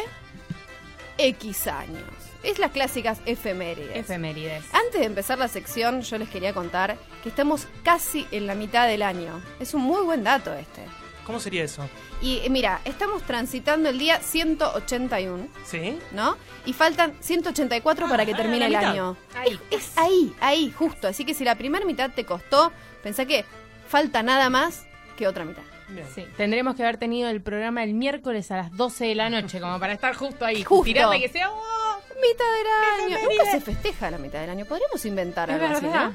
[1.18, 2.05] X años?
[2.45, 3.97] Es las clásicas efemérides.
[3.97, 4.62] efemérides.
[4.73, 8.87] Antes de empezar la sección, yo les quería contar que estamos casi en la mitad
[8.87, 9.42] del año.
[9.59, 10.83] Es un muy buen dato este.
[11.25, 11.88] ¿Cómo sería eso?
[12.21, 15.99] Y eh, mira, estamos transitando el día 181, ¿Sí?
[16.12, 16.37] ¿no?
[16.66, 18.90] Y faltan 184 para que ah, termine el mitad.
[18.90, 19.16] año.
[19.35, 19.59] Ahí.
[19.71, 21.09] Es ahí, ahí, justo.
[21.09, 22.71] Así que si la primera mitad te costó,
[23.03, 23.45] pensá que
[23.88, 25.62] falta nada más que otra mitad.
[25.88, 26.07] Bien.
[26.14, 29.61] Sí, tendremos que haber tenido el programa el miércoles a las 12 de la noche,
[29.61, 30.62] como para estar justo ahí.
[30.64, 30.85] Justo.
[30.85, 31.51] Tirarle que sea.
[31.51, 31.96] ¡oh!
[32.20, 33.29] Mitad del año.
[33.29, 34.64] Nunca se festeja la mitad del año.
[34.64, 35.87] Podríamos inventar Es algo así.
[35.87, 36.12] ¿no?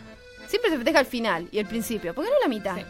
[0.48, 2.14] Siempre se festeja al final y el principio.
[2.16, 2.76] ¿Por qué no la mitad?
[2.78, 2.84] Sí.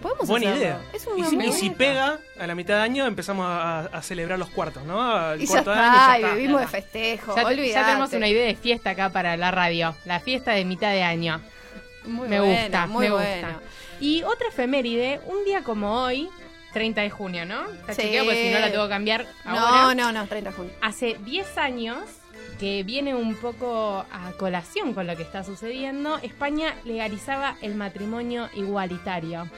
[0.00, 0.64] Podemos Buena hacerlo.
[0.66, 0.80] idea.
[0.94, 3.80] Es y, una si, muy y si pega a la mitad de año, empezamos a,
[3.80, 5.32] a celebrar los cuartos, ¿no?
[5.34, 6.34] El Y ya cuarto de está, año y ya y está.
[6.36, 7.36] vivimos de Ya festejo.
[7.36, 9.94] Ya, ya tenemos una idea de fiesta acá para la radio.
[10.06, 11.40] La fiesta de mitad de año.
[12.06, 13.48] Muy me bueno, gusta, muy me bueno.
[13.48, 13.60] gusta.
[14.00, 16.28] Y otra efeméride, un día como hoy,
[16.72, 17.68] 30 de junio, ¿no?
[17.70, 18.02] Está Sí.
[18.02, 19.94] chequeado porque si no la tengo que cambiar No, ahora.
[19.94, 20.72] no, no, 30 de junio.
[20.80, 21.98] Hace 10 años
[22.58, 28.48] que viene un poco a colación con lo que está sucediendo, España legalizaba el matrimonio
[28.54, 29.48] igualitario.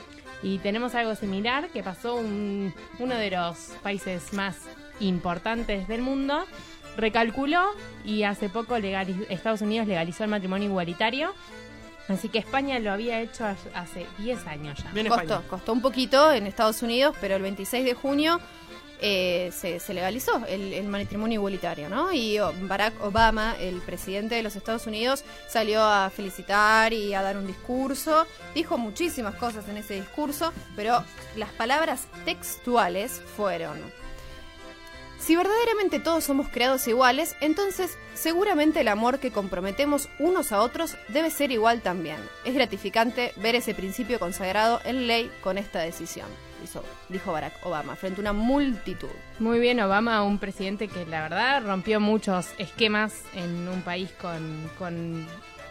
[0.42, 4.56] Y tenemos algo similar que pasó un- uno de los países más
[4.98, 6.44] importantes del mundo.
[6.96, 7.64] Recalculó
[8.04, 11.32] y hace poco legaliz- Estados Unidos legalizó el matrimonio igualitario.
[12.12, 14.90] Así que España lo había hecho ha- hace 10 años ya.
[14.92, 15.48] Bien Costó, España.
[15.48, 18.40] costó un poquito en Estados Unidos, pero el 26 de junio
[19.04, 22.12] eh, se, se legalizó el, el matrimonio igualitario, ¿no?
[22.12, 27.36] Y Barack Obama, el presidente de los Estados Unidos, salió a felicitar y a dar
[27.36, 28.26] un discurso.
[28.54, 31.02] Dijo muchísimas cosas en ese discurso, pero
[31.36, 33.78] las palabras textuales fueron...
[35.24, 40.96] Si verdaderamente todos somos creados iguales, entonces seguramente el amor que comprometemos unos a otros
[41.08, 42.16] debe ser igual también.
[42.44, 46.26] Es gratificante ver ese principio consagrado en ley con esta decisión,
[47.08, 49.08] dijo Barack Obama, frente a una multitud.
[49.38, 54.68] Muy bien, Obama, un presidente que la verdad rompió muchos esquemas en un país con,
[54.76, 55.24] con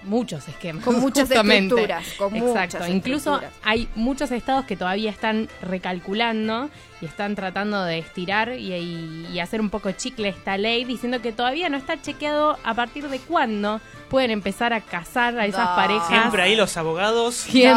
[0.03, 0.83] muchos esquemas.
[0.83, 1.75] Con muchas justamente.
[1.75, 2.77] estructuras, con Exacto.
[2.79, 3.53] muchas Incluso estructuras.
[3.63, 6.69] hay muchos estados que todavía están recalculando
[7.01, 11.21] y están tratando de estirar y, y- y hacer un poco chicle esta ley, diciendo
[11.21, 15.69] que todavía no está chequeado a partir de cuándo pueden empezar a casar a esas
[15.69, 15.75] No.
[15.75, 16.07] parejas.
[16.07, 17.35] Siempre ahí los abogados.
[17.35, 17.73] Siempre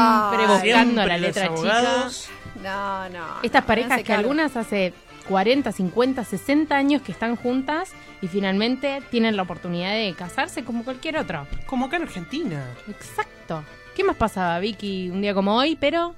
[0.46, 0.48] No.
[0.54, 1.52] buscando siempre la los letra chica.
[1.54, 2.28] abogados.
[2.62, 3.24] No, no.
[3.42, 4.92] Estas no, parejas que algunas hace
[5.28, 10.84] 40, 50, 60 años que están juntas y finalmente tienen la oportunidad de casarse como
[10.84, 11.46] cualquier otro.
[11.66, 12.64] Como acá en Argentina.
[12.88, 13.64] Exacto.
[13.96, 16.14] ¿Qué más pasaba, Vicky, un día como hoy, pero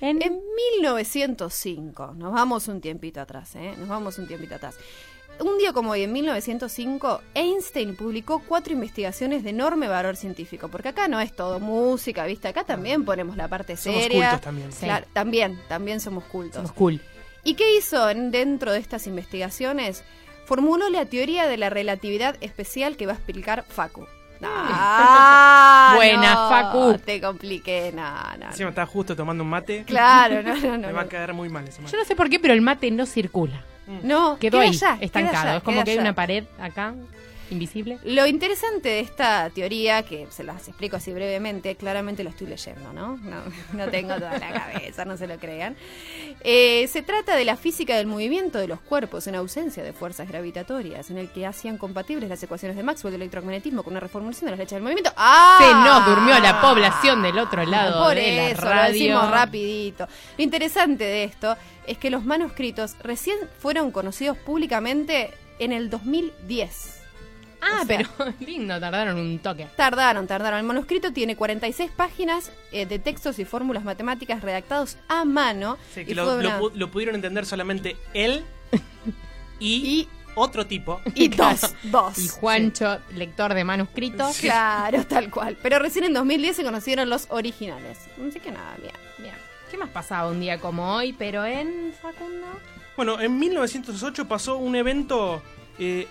[0.00, 0.20] en...
[0.20, 0.40] En
[0.80, 3.74] 1905, nos vamos un tiempito atrás, ¿eh?
[3.78, 4.76] Nos vamos un tiempito atrás.
[5.40, 10.88] Un día como hoy, en 1905, Einstein publicó cuatro investigaciones de enorme valor científico, porque
[10.88, 12.48] acá no es todo música, ¿viste?
[12.48, 14.30] Acá también ponemos la parte Somos seria.
[14.30, 14.72] cultos también.
[14.72, 14.86] Sí.
[15.12, 16.56] También, también somos cultos.
[16.56, 17.00] Somos cool.
[17.44, 20.04] ¿Y qué hizo en- dentro de estas investigaciones?
[20.46, 24.06] Formuló la teoría de la relatividad especial que va a explicar Facu.
[24.44, 26.98] Ah, Buena, no, Facu.
[27.04, 28.46] Te compliqué, no, no, no.
[28.46, 29.84] Encima estaba justo tomando un mate.
[29.86, 30.86] Claro, no, no, no.
[30.88, 31.92] Me va a quedar muy mal ese mate.
[31.92, 33.64] Yo no sé por qué, pero el mate no circula.
[34.02, 35.32] No, Quedó queda ahí, allá, estancado.
[35.32, 36.94] queda allá, es como queda que hay una pared acá,
[37.52, 37.98] invisible.
[38.04, 42.92] Lo interesante de esta teoría, que se las explico así brevemente, claramente lo estoy leyendo,
[42.92, 43.16] ¿no?
[43.18, 43.42] No,
[43.72, 45.76] no tengo toda la cabeza, no se lo crean.
[46.40, 50.28] Eh, se trata de la física del movimiento de los cuerpos en ausencia de fuerzas
[50.28, 54.46] gravitatorias, en el que hacían compatibles las ecuaciones de Maxwell del electromagnetismo con una reformulación
[54.46, 55.12] de las leyes del movimiento.
[55.16, 55.58] ¡Ah!
[55.60, 60.08] Se nos durmió la población del otro lado Por de eso, la lo decimos rapidito.
[60.36, 67.01] Lo interesante de esto es que los manuscritos recién fueron conocidos públicamente en el 2010.
[67.62, 69.68] Ah, O sea- pero lindo, tardaron un toque.
[69.76, 70.58] Tardaron, tardaron.
[70.58, 75.78] El manuscrito tiene 46 páginas eh, de textos y fórmulas matemáticas redactados a mano.
[75.94, 78.44] Sí, y que lo, fue lo una- pu- lo pudieron entender solamente él
[79.58, 81.00] y, y, otro tipo.
[81.14, 82.18] y dos, dos.
[82.18, 84.38] Y Juancho, lector de manuscritos.
[84.38, 85.56] Claro, tal cual.
[85.62, 87.98] Pero recién en 2010 se conocieron los originales.
[88.28, 88.94] Así que nada, bien.
[89.18, 89.34] Bien.
[89.70, 92.46] ¿Qué más pasaba un día como hoy, pero en Facundo?
[92.96, 95.42] Bueno, en 1908 pasó un evento
[95.78, 96.06] eh,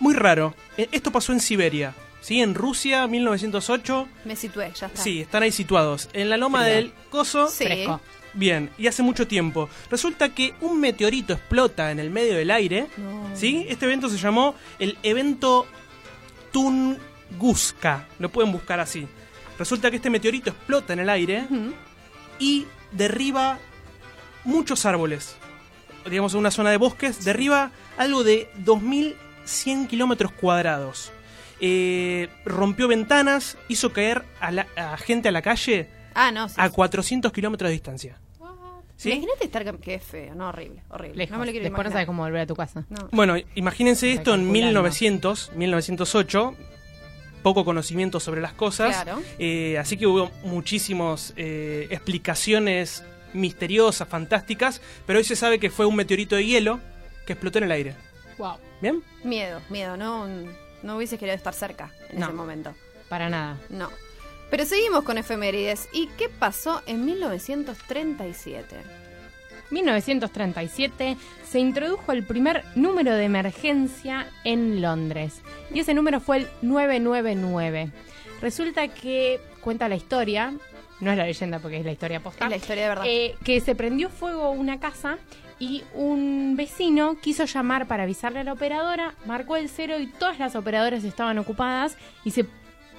[0.00, 0.54] muy raro.
[0.76, 1.94] Eh, Esto pasó en Siberia.
[2.20, 2.40] ¿Sí?
[2.40, 4.08] En Rusia, 1908.
[4.24, 5.02] Me situé, ya está.
[5.02, 6.08] Sí, están ahí situados.
[6.12, 6.74] En la loma Frío.
[6.74, 7.48] del Coso.
[7.48, 7.64] Sí.
[7.64, 8.00] Fresco.
[8.34, 9.68] Bien, y hace mucho tiempo.
[9.90, 12.88] Resulta que un meteorito explota en el medio del aire.
[12.96, 13.30] No.
[13.34, 13.64] ¿Sí?
[13.68, 15.66] Este evento se llamó el evento
[16.52, 18.06] Tunguska.
[18.18, 19.06] Lo pueden buscar así.
[19.58, 21.46] Resulta que este meteorito explota en el aire
[22.38, 23.58] y derriba
[24.44, 25.36] muchos árboles.
[26.08, 28.50] Digamos, en una zona de bosques, derriba algo de
[29.48, 31.10] 2.100 kilómetros cuadrados.
[31.60, 36.54] Eh, rompió ventanas, hizo caer a, la- a gente a la calle Ah, no, sí.
[36.58, 36.72] a sí.
[36.74, 38.18] 400 kilómetros de distancia.
[38.96, 39.10] ¿Sí?
[39.12, 39.64] Imagínate estar...
[39.64, 41.16] cam- Qué feo, no, horrible, horrible.
[41.18, 41.32] Lejos.
[41.32, 41.92] No me lo quiero Después no imaginar.
[41.92, 42.84] sabes cómo volver a tu casa.
[42.90, 43.08] No.
[43.12, 44.82] Bueno, imagínense esto en calculando.
[44.82, 46.54] 1900, 1908,
[47.44, 49.22] poco conocimiento sobre las cosas, Claro.
[49.38, 55.94] eh, así que hubo muchísimas explicaciones misteriosas, fantásticas, pero hoy se sabe que fue un
[55.94, 56.80] meteorito de hielo
[57.24, 57.94] que explotó en el aire.
[58.38, 58.56] Wow.
[58.80, 59.02] ¿Bien?
[59.24, 60.26] Miedo, miedo, no,
[60.82, 62.26] no hubiese querido estar cerca en No.
[62.26, 62.74] ese momento.
[63.08, 63.58] Para nada.
[63.68, 63.90] No.
[64.50, 65.88] Pero seguimos con efemérides.
[65.92, 68.76] ¿Y qué pasó en 1937?
[69.70, 71.16] 1937
[71.46, 77.90] se introdujo el primer número de emergencia en Londres y ese número fue el 999.
[78.40, 80.54] Resulta que cuenta la historia,
[81.00, 83.04] no es la leyenda porque es la historia posta, Es la historia de verdad.
[83.06, 85.18] eh, que se prendió fuego una casa
[85.58, 90.38] y un vecino quiso llamar para avisarle a la operadora, marcó el cero y todas
[90.38, 92.46] las operadoras estaban ocupadas y se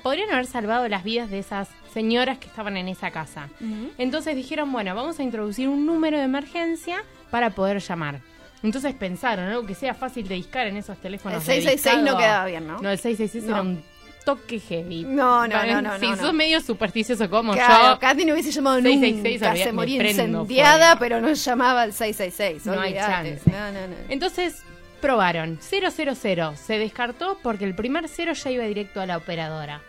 [0.04, 3.50] podrían haber salvado las vidas de esas señoras que estaban en esa casa.
[3.98, 8.22] Entonces dijeron, bueno, vamos a introducir un número de emergencia para poder llamar.
[8.62, 11.40] Entonces pensaron, algo que sea fácil de discar en esos teléfonos.
[11.48, 12.80] El 666 no quedaba bien, ¿no?
[12.80, 13.52] No, el 666 No.
[13.54, 13.84] era un
[14.26, 15.04] toque heavy.
[15.04, 18.52] No, no, no, no, Si no, sos medio supersticioso como Claro, yo, Katy no hubiese
[18.52, 22.66] llamado 666, nunca, se moría incendiada, pero no llamaba al 666.
[22.66, 23.42] No hay chance.
[23.50, 23.96] No, no, no.
[24.10, 24.64] Entonces
[25.02, 29.82] probaron 000, se descartó porque el primer cero ya iba directo a la operadora.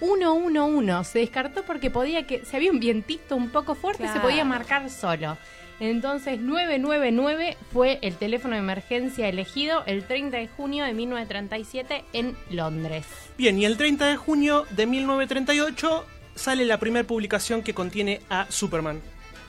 [0.00, 4.44] 111 se descartó porque podía que si había un vientito un poco fuerte se podía
[4.44, 5.36] marcar solo.
[5.80, 12.36] Entonces 999 fue el teléfono de emergencia elegido el 30 de junio de 1937 en
[12.50, 13.06] Londres.
[13.36, 16.04] Bien, y el 30 de junio de 1938
[16.34, 19.00] sale la primera publicación que contiene a Superman.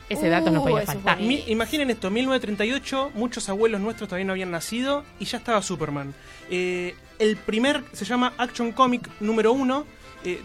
[0.09, 1.19] Ese dato no Uh, podía faltar.
[1.19, 6.15] Mi- imaginen esto, 1938, muchos abuelos nuestros todavía no habían nacido y ya estaba Superman.
[6.49, 9.85] Eh, el primer se llama Action Comic número 1,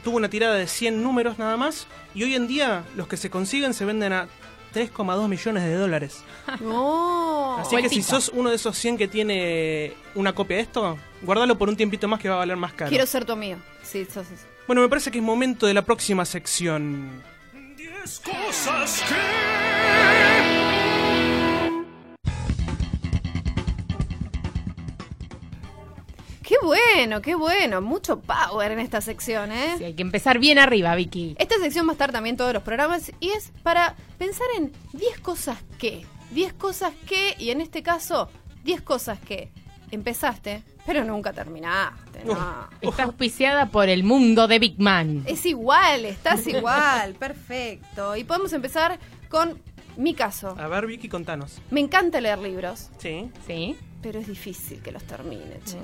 [0.02, 3.28] tuvo una tirada de 100 números nada más y hoy en día los que se
[3.30, 4.28] consiguen se venden a
[4.74, 6.22] 3,2 millones de dólares.
[6.60, 7.56] No.
[7.60, 11.56] Así que si sos uno de esos 100 que tiene una copia de esto, guardalo
[11.56, 12.88] por un tiempito más que va a valer más caro.
[12.88, 13.58] Quiero ser tu amigo.
[13.82, 14.46] Sí, sos eso.
[14.66, 17.22] Bueno, me parece que es momento de la próxima sección.
[17.76, 20.33] Diez cosas que...
[26.44, 27.80] Qué bueno, qué bueno.
[27.80, 29.74] Mucho power en esta sección, ¿eh?
[29.78, 31.34] Sí, hay que empezar bien arriba, Vicky.
[31.38, 35.20] Esta sección va a estar también todos los programas y es para pensar en 10
[35.20, 36.04] cosas que.
[36.32, 38.28] 10 cosas que, y en este caso,
[38.64, 39.52] 10 cosas que
[39.90, 42.24] empezaste, pero nunca terminaste.
[42.24, 42.68] No.
[42.80, 45.22] Está auspiciada por el mundo de Big Man.
[45.26, 48.16] Es igual, estás igual, perfecto.
[48.16, 48.98] Y podemos empezar
[49.30, 49.62] con
[49.96, 50.56] mi caso.
[50.58, 51.60] A ver, Vicky, contanos.
[51.70, 53.30] Me encanta leer libros, Sí.
[53.46, 53.76] ¿Sí?
[54.04, 55.78] Pero es difícil que los termine, che.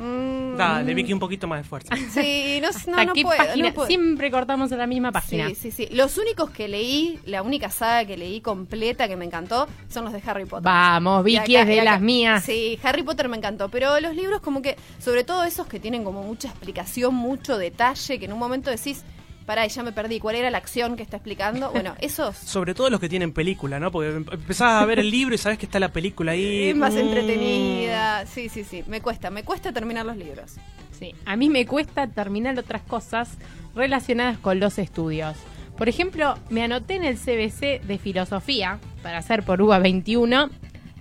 [0.00, 0.56] Mm.
[0.56, 1.96] Dale, Vicky, un poquito más de fuerza.
[2.12, 3.68] Sí, no, no, ¿Hasta no qué puedo, página?
[3.68, 3.88] no puedo.
[3.88, 5.48] Siempre cortamos en la misma página.
[5.48, 5.88] Sí, sí, sí.
[5.90, 10.12] Los únicos que leí, la única saga que leí completa que me encantó, son los
[10.12, 10.62] de Harry Potter.
[10.62, 12.44] Vamos, Vicky acá- es de las mías.
[12.44, 16.04] Sí, Harry Potter me encantó, pero los libros como que, sobre todo esos que tienen
[16.04, 19.02] como mucha explicación, mucho detalle, que en un momento decís,
[19.46, 21.70] pará, ya me perdí, ¿cuál era la acción que está explicando?
[21.70, 23.90] Bueno, esos Sobre todo los que tienen película, ¿no?
[23.90, 26.68] Porque em- empezás a ver el libro y sabes que está la película ahí.
[26.70, 26.98] es más Mm.
[26.98, 28.26] entretenida.
[28.26, 30.54] Sí, sí, sí, me cuesta, me cuesta terminar los libros.
[30.98, 33.30] Sí, a mí me cuesta terminar otras cosas
[33.74, 35.36] relacionadas con los estudios.
[35.76, 40.48] Por ejemplo, me anoté en el CBC de filosofía para hacer por UBA 21.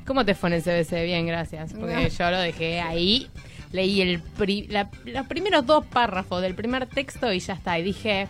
[0.05, 1.05] ¿Cómo te fue en el CBC?
[1.05, 1.73] Bien, gracias.
[1.73, 3.29] Porque yo lo dejé ahí.
[3.71, 7.77] Leí el pri- la- los primeros dos párrafos del primer texto y ya está.
[7.79, 8.27] Y dije,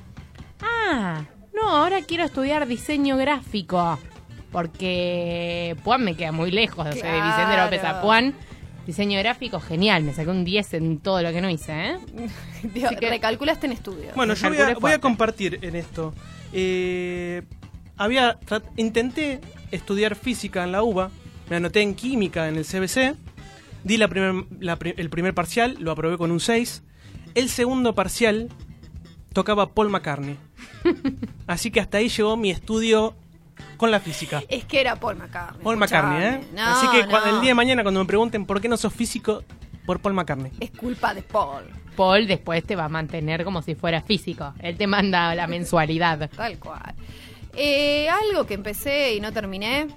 [0.61, 1.23] ah,
[1.53, 3.99] no, ahora quiero estudiar diseño gráfico.
[4.51, 6.87] Porque Puan me queda muy lejos.
[6.87, 8.01] O sea, de Vicente López a.
[8.01, 8.33] Puan.
[8.87, 10.03] Diseño gráfico, genial.
[10.03, 11.97] Me saqué un 10 en todo lo que no hice, ¿eh?
[12.73, 14.11] Dios, Así que- recalculaste en estudio.
[14.15, 16.13] Bueno, yo voy a, voy a compartir en esto.
[16.53, 17.41] Eh,
[17.97, 18.37] había
[18.77, 21.09] intenté estudiar física en la UBA,
[21.49, 23.15] me anoté en química en el CBC,
[23.85, 26.83] di la primer- la el primer parcial, lo aprobé con un 6.
[27.35, 28.49] El segundo parcial
[29.31, 30.37] tocaba Paul McCartney.
[31.47, 33.15] Así que hasta ahí llegó mi estudio
[33.77, 34.43] con la física.
[34.49, 35.63] Es que era Paul McCartney.
[35.63, 36.41] Paul McCartney, ¿eh?
[36.53, 38.93] No, Así que cuando- el día de mañana cuando me pregunten por qué no sos
[38.93, 39.43] físico,
[39.85, 40.51] por Paul McCartney.
[40.59, 41.63] Es culpa de Paul.
[41.95, 44.53] Paul después te va a mantener como si fuera físico.
[44.59, 46.29] Él te manda la mensualidad.
[46.35, 46.95] Tal cual.
[47.53, 49.87] Eh, algo que empecé y no terminé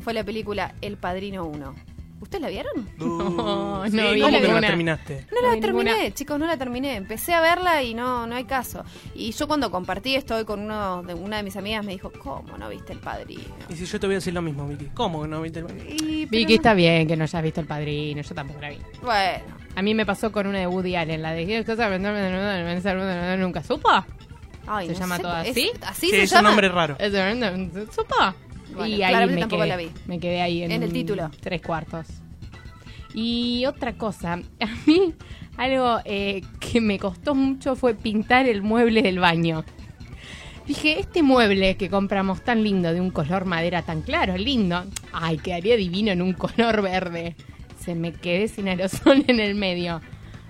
[0.00, 1.74] fue la película El Padrino 1.
[2.22, 2.88] ¿Ustedes la vieron?
[2.98, 5.26] No, Sí, no vi ¿Cómo que no la terminaste?
[5.32, 6.14] No la No, terminé, ninguna.
[6.14, 6.94] chicos, no la terminé.
[6.96, 8.84] Empecé a verla y no, no hay caso.
[9.14, 12.12] Y yo cuando compartí esto hoy con uno de, una de mis amigas me dijo,
[12.22, 13.42] ¿cómo no viste El Padrino?
[13.68, 14.86] Y si yo te voy a decir lo mismo, Vicky.
[14.94, 15.66] ¿Cómo que no viste el
[16.00, 18.70] Y, pero Vicky no- está bien que no hayas visto El Padrino, yo tampoco la
[18.70, 18.78] vi.
[19.02, 19.44] Bueno,
[19.74, 21.88] A mí me pasó con una de Woody Allen, la de ¿Qué cosa
[23.36, 23.88] nunca supo?
[24.68, 25.70] ay, ¿Se no llama sé, todo es- así?
[25.86, 26.96] ¿Así Sí, se es un nombre raro.
[27.90, 28.14] ¿Supo?
[28.74, 29.90] Bueno, y ahí me tampoco quedé, la vi.
[30.06, 31.30] me quedé ahí en, En el título.
[31.40, 32.06] Tres cuartos.
[33.14, 35.14] Y otra cosa, a mí
[35.56, 39.64] algo eh, que me costó mucho fue pintar el mueble del baño.
[40.66, 45.38] Dije, este mueble que compramos tan lindo, de un color madera tan claro, lindo, ay,
[45.38, 47.36] quedaría divino en un color verde.
[47.80, 50.00] Se me quedé sin aerosol en el medio.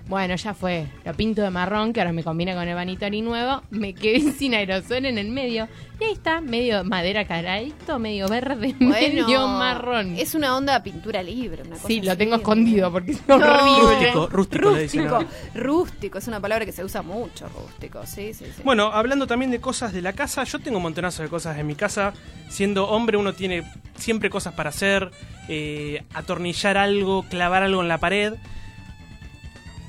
[0.07, 0.85] Bueno, ya fue.
[1.05, 3.63] Lo pinto de marrón, que ahora me combina con el Vanitori nuevo.
[3.69, 5.67] Me quedé sin aerosol en el medio.
[5.99, 8.91] Y ahí está, medio madera caradito, medio verde, Bueno,
[9.27, 10.15] medio marrón.
[10.17, 11.61] Es una onda pintura libre.
[11.63, 13.35] Una cosa Sí, lo tengo escondido porque es No.
[13.35, 14.11] horrible.
[14.11, 18.33] Rústico, rústico le dicen Rústico, rústico, es una palabra que se usa mucho, rústico, sí,
[18.33, 18.61] sí, sí.
[18.65, 21.65] Bueno, hablando también de cosas de la casa, yo tengo un montonazo de cosas en
[21.65, 22.13] mi casa.
[22.49, 23.63] Siendo hombre, uno tiene
[23.95, 25.11] siempre cosas para hacer,
[25.47, 28.33] eh, atornillar algo, clavar algo en la pared.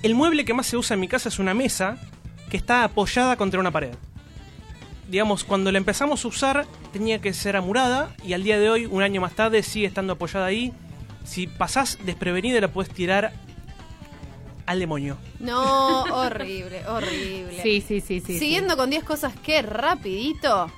[0.04, 1.96] El mueble que más se usa en mi casa es una mesa
[2.50, 3.94] que está apoyada contra una pared.
[5.08, 8.84] Digamos, cuando la empezamos a usar tenía que ser amurada y al día de hoy,
[8.84, 10.74] un año más tarde, sigue estando apoyada ahí.
[11.24, 13.32] Si pasás desprevenida la puedes tirar
[14.66, 15.16] al demonio.
[15.40, 17.62] No, horrible, horrible.
[17.62, 18.38] Sí, sí, sí, sí.
[18.38, 20.70] Siguiendo con 10 cosas que rapidito,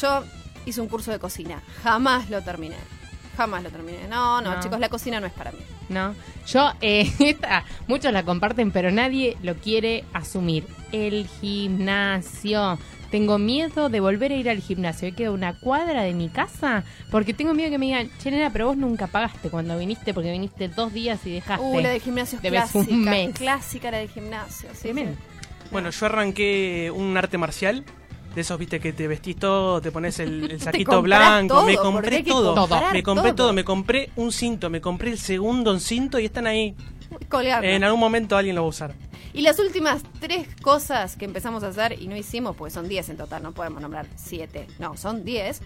[0.00, 0.22] yo
[0.66, 1.64] hice un curso de cocina.
[1.82, 2.76] Jamás lo terminé.
[3.36, 4.06] Jamás lo terminé.
[4.06, 4.60] No, no, No.
[4.60, 5.58] chicos, la cocina no es para mí.
[5.88, 6.14] ¿No?
[6.46, 10.66] Yo, eh, esta, muchos la comparten, pero nadie lo quiere asumir.
[10.92, 12.78] El gimnasio.
[13.10, 15.08] Tengo miedo de volver a ir al gimnasio.
[15.08, 18.50] He quedado una cuadra de mi casa porque tengo miedo que me digan, che, nena,
[18.50, 21.64] pero vos nunca pagaste cuando viniste porque viniste dos días y dejaste.
[21.64, 23.10] Uh, la de gimnasio es un clásica.
[23.10, 23.34] mes.
[23.34, 24.68] Clásica la de gimnasio.
[24.74, 24.92] Sí.
[25.70, 27.84] Bueno, yo arranqué un arte marcial.
[28.34, 31.54] De esos, viste, que te vestís todo, te pones el, el saquito blanco.
[31.54, 32.54] todo, me compré todo.
[32.92, 33.34] Me compré todo.
[33.34, 33.52] todo.
[33.52, 36.74] Me compré un cinto, me compré el segundo cinto y están ahí.
[37.28, 37.68] Colgarlo.
[37.68, 38.94] En algún momento alguien lo va a usar.
[39.32, 43.10] Y las últimas tres cosas que empezamos a hacer y no hicimos, porque son 10
[43.10, 44.66] en total, no podemos nombrar 7.
[44.78, 45.60] No, son 10.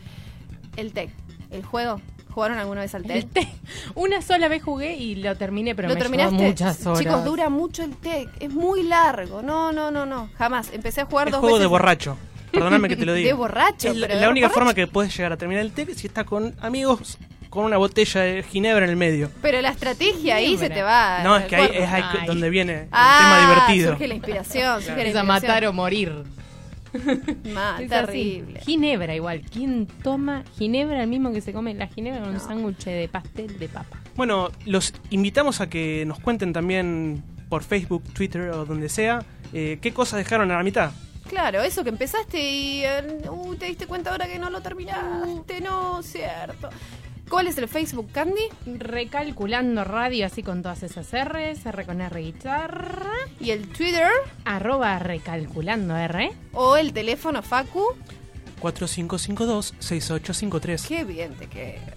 [0.77, 1.11] El TEC,
[1.51, 2.01] el juego.
[2.31, 3.33] ¿Jugaron alguna vez al El TEC?
[3.33, 3.49] té.
[3.95, 6.35] Una sola vez jugué y lo terminé, pero ¿Lo me terminaste?
[6.37, 6.99] llevó muchas horas.
[7.01, 8.29] Chicos, dura mucho el TEC.
[8.41, 9.43] Es muy largo.
[9.43, 10.31] No, no, no, no.
[10.39, 10.71] Jamás.
[10.73, 11.65] Empecé a jugar Es dos juego veces.
[11.65, 12.17] de borracho.
[12.53, 13.28] Perdóname que te lo diga.
[13.28, 14.55] De borracho, Es la, pero la de única borracho.
[14.61, 17.18] forma que puedes llegar a terminar el té es si estás con amigos
[17.50, 19.30] con una botella de ginebra en el medio.
[19.42, 21.22] Pero la estrategia ahí se te va.
[21.22, 22.26] No, es que ahí es ahí Ay.
[22.26, 23.90] donde viene el Ah, tema divertido.
[23.92, 24.80] Surge la inspiración.
[24.82, 25.26] Surge la Es a inspiración.
[25.26, 26.12] matar o morir.
[26.94, 28.59] Es terrible.
[28.59, 28.64] así.
[28.66, 29.42] Ginebra igual.
[29.50, 33.59] ¿Quién toma ginebra el mismo que se come la ginebra con un sándwich de pastel
[33.59, 33.98] de papa?
[34.14, 39.78] Bueno, los invitamos a que nos cuenten también por Facebook, Twitter o donde sea eh,
[39.82, 40.90] qué cosas dejaron a la mitad.
[41.33, 42.85] Claro, eso que empezaste y
[43.26, 46.68] uh, te diste cuenta ahora que no lo terminaste, no, cierto.
[47.30, 48.43] ¿Cuál es el Facebook, Candy?
[48.66, 54.11] Recalculando radio así con todas esas R's, R con R guitarra, ¿Y el Twitter?
[54.45, 56.33] arroba recalculando R.
[56.53, 57.83] ¿O el teléfono, Facu?
[58.61, 60.87] 4552-6853.
[60.87, 61.95] Qué bien te queda.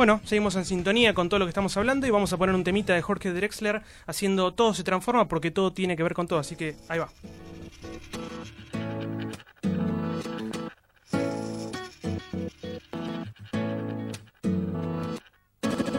[0.00, 2.64] Bueno, seguimos en sintonía con todo lo que estamos hablando y vamos a poner un
[2.64, 6.38] temita de Jorge Drexler haciendo Todo se transforma porque todo tiene que ver con todo,
[6.38, 7.10] así que ahí va.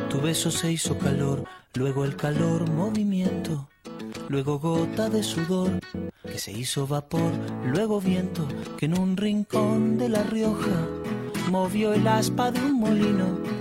[0.09, 1.43] Tu beso se hizo calor,
[1.75, 3.69] luego el calor movimiento,
[4.29, 5.79] luego gota de sudor
[6.23, 7.33] que se hizo vapor,
[7.67, 8.47] luego viento
[8.79, 10.87] que en un rincón de La Rioja
[11.51, 13.60] movió el aspa de un molino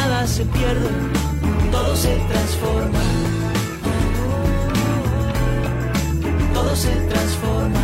[0.00, 0.88] Nada se pierde,
[1.70, 3.02] todo se transforma.
[6.54, 7.82] Todo se transforma.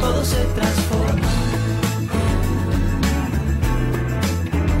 [0.00, 1.30] Todo se transforma.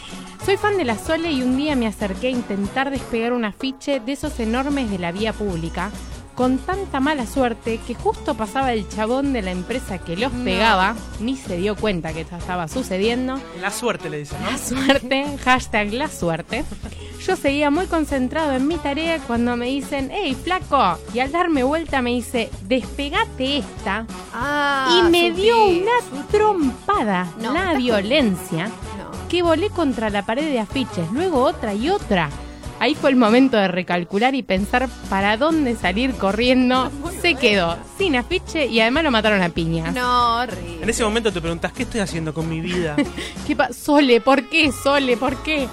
[0.45, 3.99] Soy fan de la Sole y un día me acerqué a intentar despegar un afiche
[3.99, 5.91] de esos enormes de la vía pública
[6.39, 10.45] con tanta mala suerte que justo pasaba el chabón de la empresa que los No.
[10.45, 13.37] pegaba, ni se dio cuenta que esto estaba sucediendo.
[13.61, 14.49] La suerte le dicen, ¿no?
[14.51, 16.63] La suerte, hashtag la suerte.
[17.27, 20.97] Yo seguía muy concentrado en mi tarea cuando me dicen, hey, flaco.
[21.13, 24.05] Y al darme vuelta me dice, despegate esta.
[24.33, 26.25] Ah, y me sutil, dio una sutil.
[26.31, 29.27] trompada, No, la violencia, No.
[29.27, 32.29] que volé contra la pared de afiches, luego otra y otra.
[32.79, 36.89] Ahí fue el momento de recalcular y pensar para dónde salir corriendo.
[37.21, 39.93] Se quedó sin afiche y además lo mataron a piñas.
[39.93, 40.83] No, horrible.
[40.83, 42.95] En ese momento te preguntas, ¿qué estoy haciendo con mi vida?
[43.47, 44.71] ¿Qué pa- Sole, ¿por qué?
[44.71, 45.67] Sole, ¿por qué?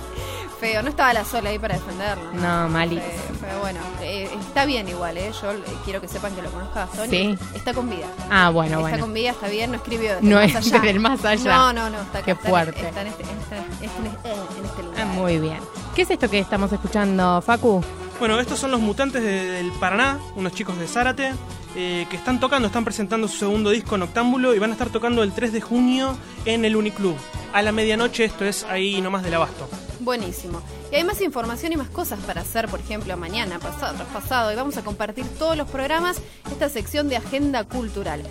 [0.61, 2.33] Feo, no estaba la sola ahí para defenderlo.
[2.33, 3.05] No, malísimo.
[3.41, 5.31] Feo, bueno, eh, está bien igual, ¿eh?
[5.43, 7.09] Yo eh, quiero que sepan que lo conozca a Sony.
[7.11, 7.39] Sí.
[7.55, 8.07] Está con vida.
[8.31, 8.99] Ah, bueno, está bueno.
[9.01, 10.75] con vida, está bien, no escribió desde No el es más allá.
[10.79, 11.57] desde el más allá.
[11.57, 12.23] No, no, no, está.
[12.23, 12.81] Qué está fuerte.
[12.87, 15.01] Está en este, está en este, en este- en este lugar.
[15.03, 15.59] Ah, muy bien.
[15.95, 17.85] ¿Qué es esto que estamos escuchando, Facu?
[18.19, 21.35] Bueno, estos son los mutantes de- del Paraná, unos chicos de Zárate,
[21.75, 25.23] eh, que están tocando, están presentando su segundo disco Noctámbulo y van a estar tocando
[25.23, 27.15] el 3 de junio en el Uniclub.
[27.53, 29.69] A la medianoche, esto es ahí nomás del abasto.
[30.01, 30.61] Buenísimo.
[30.93, 34.53] Y hay más información y más cosas para hacer, por ejemplo, mañana, pasado, pasado.
[34.53, 36.19] Y vamos a compartir todos los programas,
[36.51, 38.23] esta sección de agenda cultural.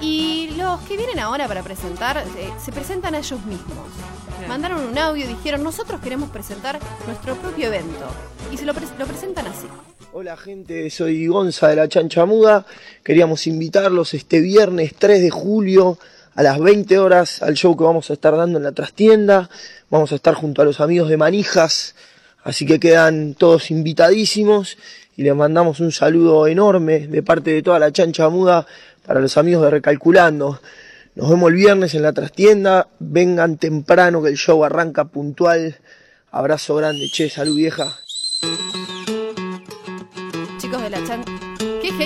[0.00, 3.88] Y los que vienen ahora para presentar, eh, se presentan a ellos mismos.
[4.38, 4.48] Bien.
[4.48, 8.06] Mandaron un audio y dijeron, nosotros queremos presentar nuestro propio evento.
[8.52, 9.66] Y se lo, pre- lo presentan así.
[10.12, 12.66] Hola gente, soy Gonza de la Chancha Muda.
[13.02, 15.98] Queríamos invitarlos este viernes 3 de julio
[16.36, 19.48] a las 20 horas al show que vamos a estar dando en la trastienda.
[19.90, 21.94] Vamos a estar junto a los amigos de Manijas,
[22.44, 24.76] así que quedan todos invitadísimos
[25.16, 28.66] y les mandamos un saludo enorme de parte de toda la Chancha Muda
[29.06, 30.60] para los amigos de Recalculando.
[31.14, 32.88] Nos vemos el viernes en la trastienda.
[32.98, 35.76] Vengan temprano que el show arranca puntual.
[36.30, 37.96] Abrazo grande, che, salud vieja.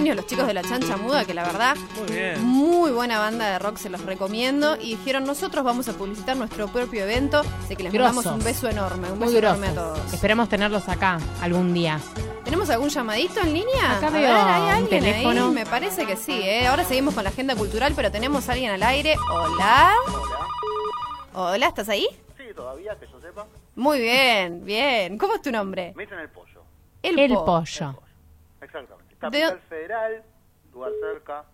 [0.01, 2.42] Genios los chicos de la chancha muda, que la verdad, Muy bien.
[2.42, 4.76] muy buena banda de rock, se los recomiendo.
[4.76, 7.42] Y dijeron, nosotros vamos a publicitar nuestro propio evento.
[7.64, 8.38] Así que les mandamos Grosos.
[8.38, 10.12] un beso enorme, un Muy beso enorme a todos.
[10.14, 12.01] Esperemos tenerlos acá algún día.
[12.44, 13.96] ¿Tenemos algún llamadito en línea?
[13.98, 15.46] Acá A veo ver, ¿hay un alguien teléfono.
[15.46, 15.51] ahí?
[15.53, 16.66] Me parece que sí, ¿eh?
[16.66, 19.14] Ahora seguimos con la agenda cultural, pero tenemos a alguien al aire.
[19.32, 19.92] Hola.
[21.34, 22.09] Hola, ¿estás ahí?
[22.36, 23.46] Sí, todavía, que yo sepa.
[23.76, 25.16] Muy bien, bien.
[25.18, 25.92] ¿Cómo es tu nombre?
[25.94, 26.62] Me dicen el pollo.
[27.03, 27.44] El, El Po.
[27.44, 27.94] pollo.
[28.61, 28.99] Exactamente.
[29.20, 30.22] ¿De Capital Federal,
[30.72, 31.44] lugar cerca.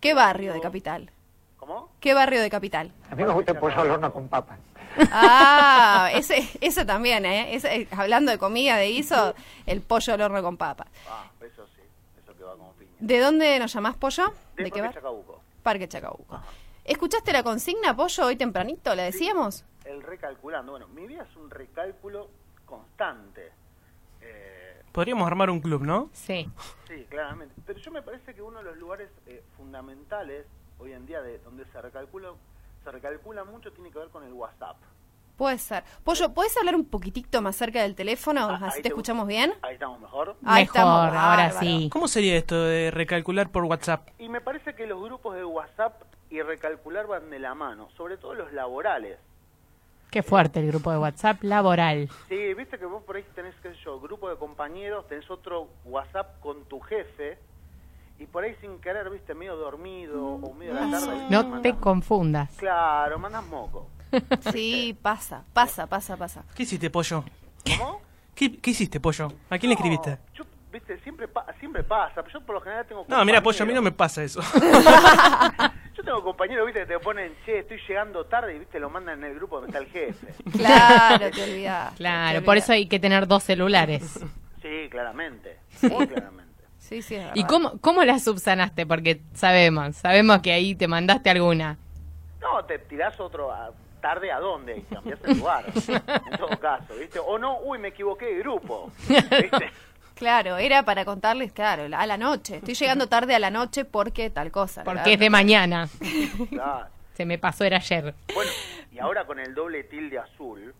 [0.00, 1.10] ¿Qué barrio de Capital?
[1.56, 1.90] ¿Cómo?
[2.00, 2.92] ¿Qué barrio de Capital?
[3.10, 4.58] A mí me gusta el pollo al horno con papas.
[5.12, 7.54] Ah, ese, ese también, ¿eh?
[7.54, 9.34] Ese, hablando de comida, de guiso,
[9.66, 10.88] el pollo al horno con papas.
[11.08, 11.82] Ah, eso sí.
[12.98, 14.32] ¿De dónde nos llamás, Pollo?
[14.56, 14.94] De, ¿De qué Parque?
[14.96, 15.40] Chacabuco.
[15.62, 16.40] Parque Chacabuco.
[16.84, 18.94] ¿Escuchaste la consigna, Pollo, hoy tempranito?
[18.94, 19.64] ¿La decíamos?
[19.84, 20.72] El recalculando.
[20.72, 22.28] Bueno, mi vida es un recálculo
[22.66, 23.52] constante.
[24.20, 26.10] Eh, Podríamos armar un club, ¿no?
[26.12, 26.48] Sí.
[26.94, 27.54] Sí, claramente.
[27.66, 30.46] Pero yo me parece que uno de los lugares eh, fundamentales
[30.78, 32.30] hoy en día de donde se recalcula,
[32.84, 34.76] se recalcula mucho tiene que ver con el WhatsApp.
[35.36, 35.82] Puede ser.
[36.04, 38.48] Pollo, ¿puedes hablar un poquitito más cerca del teléfono?
[38.50, 39.54] Ah, Así te te- escuchamos bien.
[39.62, 40.36] Ahí estamos mejor.
[40.44, 41.12] Ahí Mejor, estamos, ahora
[41.46, 41.60] bárbaro.
[41.60, 41.88] sí.
[41.90, 44.08] ¿Cómo sería esto de recalcular por WhatsApp?
[44.18, 48.18] Y me parece que los grupos de WhatsApp y recalcular van de la mano, sobre
[48.18, 49.18] todo los laborales.
[50.12, 52.08] Qué fuerte el grupo de WhatsApp laboral.
[52.28, 55.68] Sí, viste que vos por ahí tenés, qué sé yo, grupo de compañeros, tenés otro
[55.86, 57.38] WhatsApp con tu jefe,
[58.18, 61.26] y por ahí sin querer, viste, medio dormido o medio de la tarde.
[61.30, 62.50] No te confundas.
[62.58, 63.88] Claro, mandas moco.
[64.52, 66.44] Sí, pasa, pasa, pasa, pasa.
[66.54, 67.24] ¿Qué hiciste, pollo?
[67.78, 68.02] ¿Cómo?
[68.34, 69.32] ¿Qué, qué hiciste, pollo?
[69.48, 70.18] ¿A quién le escribiste?
[70.34, 72.22] Yo, viste, siempre, pa- siempre pasa.
[72.30, 74.42] Yo por lo general tengo No, mira, pollo, a mí no me pasa eso.
[76.02, 79.22] Yo tengo compañeros, viste, que te ponen, che, estoy llegando tarde y, viste, lo mandan
[79.22, 80.34] en el grupo donde está el jefe.
[80.56, 81.94] Claro, te olvidás.
[81.94, 84.18] Claro, te por eso hay que tener dos celulares.
[84.60, 85.58] Sí, claramente.
[85.82, 86.64] Muy claramente.
[86.78, 88.84] Sí, sí, es ¿Y cómo, cómo la subsanaste?
[88.86, 91.78] Porque sabemos, sabemos que ahí te mandaste alguna.
[92.40, 95.64] No, te tirás otro a- tarde a dónde y cambiás el lugar.
[95.66, 97.20] en todo caso, ¿viste?
[97.20, 98.90] O no, uy, me equivoqué de grupo.
[99.08, 99.70] ¿Viste?
[100.22, 102.58] Claro, era para contarles, claro, a la noche.
[102.58, 104.84] Estoy llegando tarde a la noche porque tal cosa.
[104.84, 105.88] Porque es de mañana.
[106.48, 106.86] Claro.
[107.14, 108.14] Se me pasó, era ayer.
[108.32, 108.50] Bueno,
[108.92, 110.72] y ahora con el doble tilde azul,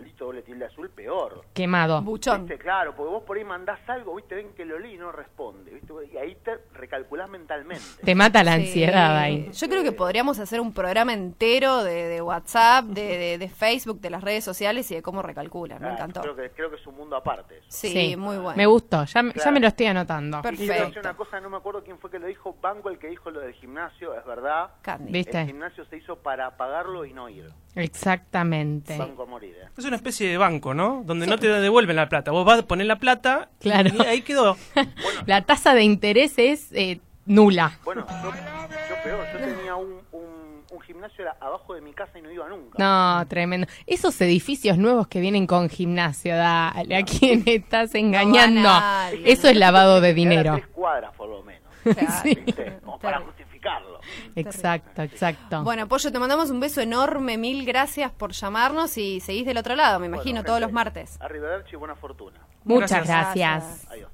[0.00, 1.44] maldito doble tilde azul, peor.
[1.54, 2.00] Quemado.
[2.02, 2.46] Buchón.
[2.46, 2.58] ¿Viste?
[2.62, 4.34] Claro, porque vos por ahí mandás algo, ¿viste?
[4.34, 5.92] Ven que lo leí y no responde, ¿viste?
[6.12, 7.84] Y ahí te recalculás mentalmente.
[8.04, 8.62] Te mata la Sí.
[8.62, 9.50] ansiedad ahí.
[9.52, 14.00] Yo creo que podríamos hacer un programa entero de, de WhatsApp, de, de- de Facebook,
[14.00, 15.80] de las redes sociales y de cómo recalculan.
[15.82, 16.20] Me Ah, encantó.
[16.22, 17.58] Creo que, creo que es un mundo aparte.
[17.58, 17.66] eso.
[17.68, 18.56] Sí, muy bueno.
[18.56, 19.52] Me gustó, ya, me- ya Claro.
[19.52, 20.42] me lo estoy anotando.
[20.42, 20.92] Perfecto.
[20.94, 23.30] Y una cosa, no me acuerdo quién fue que lo dijo, Banco el que dijo
[23.30, 24.70] lo del gimnasio, es verdad.
[24.82, 25.12] Candy.
[25.12, 25.40] ¿Viste?
[25.40, 27.50] El gimnasio se hizo para pagarlo y no ir.
[27.76, 28.96] Exactamente.
[28.98, 29.68] Banco a morir, ¿eh?
[29.76, 31.02] Es una especie de banco, ¿no?
[31.04, 32.30] Donde no te devuelven la plata.
[32.30, 33.90] Vos vas a poner la plata Claro.
[33.98, 34.56] y ahí quedó.
[35.26, 37.78] La tasa de interés es eh, nula.
[37.84, 42.18] Bueno, yo, yo peor, yo tenía un, un, un gimnasio era abajo de mi casa
[42.18, 42.78] y no iba nunca.
[42.78, 43.66] No, tremendo.
[43.86, 48.68] Esos edificios nuevos que vienen con gimnasio, dale, ¿a quién estás engañando?
[49.24, 50.54] Eso es lavado de Era dinero.
[50.54, 52.22] tres cuadras por lo menos, Claro.
[52.24, 52.78] ¿viste?
[52.84, 53.34] Como para Terrible.
[53.60, 54.00] Justificarlo.
[54.34, 55.62] Exacto, exacto.
[55.62, 59.76] Bueno, Pollo, te mandamos un beso enorme, mil gracias por llamarnos y seguís del otro
[59.76, 61.16] lado, me imagino, Bueno, todos los martes.
[61.20, 62.38] Arrivederci, buena fortuna.
[62.64, 63.34] Muchas gracias.
[63.34, 63.90] gracias.
[63.90, 64.10] Adiós.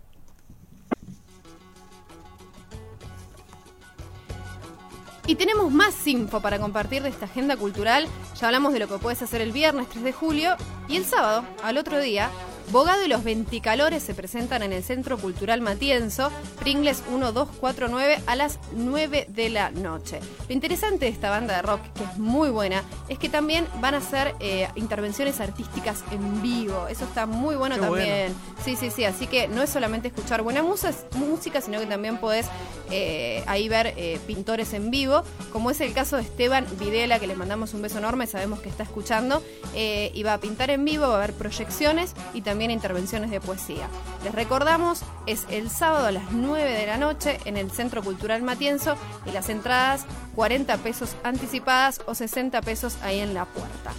[5.29, 8.07] Y tenemos más info para compartir de esta agenda cultural.
[8.39, 11.45] Ya hablamos de lo que puedes hacer el viernes 3 de julio y el sábado,
[11.65, 12.31] al otro día,
[12.73, 18.59] Bogado y los Venticalores se presentan en el Centro Cultural Matienzo, Pringles 1249 a las
[18.75, 20.19] 9 de la noche.
[20.49, 23.95] Lo interesante de esta banda de rock, que es muy buena, es que también van
[23.95, 26.89] a hacer eh, intervenciones artísticas en vivo.
[26.89, 28.35] Eso está muy bueno Qué también.
[28.65, 29.05] Sí, sí, sí.
[29.05, 32.47] Así que no es solamente escuchar buena música, sino que también podés
[32.91, 37.29] eh, ahí ver eh, pintores en vivo, como es el caso de Esteban Videla, que
[37.29, 39.43] le mandamos un beso enorme, sabemos que está escuchando,
[39.75, 43.89] y va a pintar en vivo, va a haber proyecciones y también intervenciones de poesía.
[44.25, 48.43] Les recordamos, es el sábado a las 9 de la noche en el Centro Cultural
[48.43, 48.97] Matienzo
[49.27, 53.93] y las entradas 40 pesos anticipadas o 60 pesos ahí en la puerta.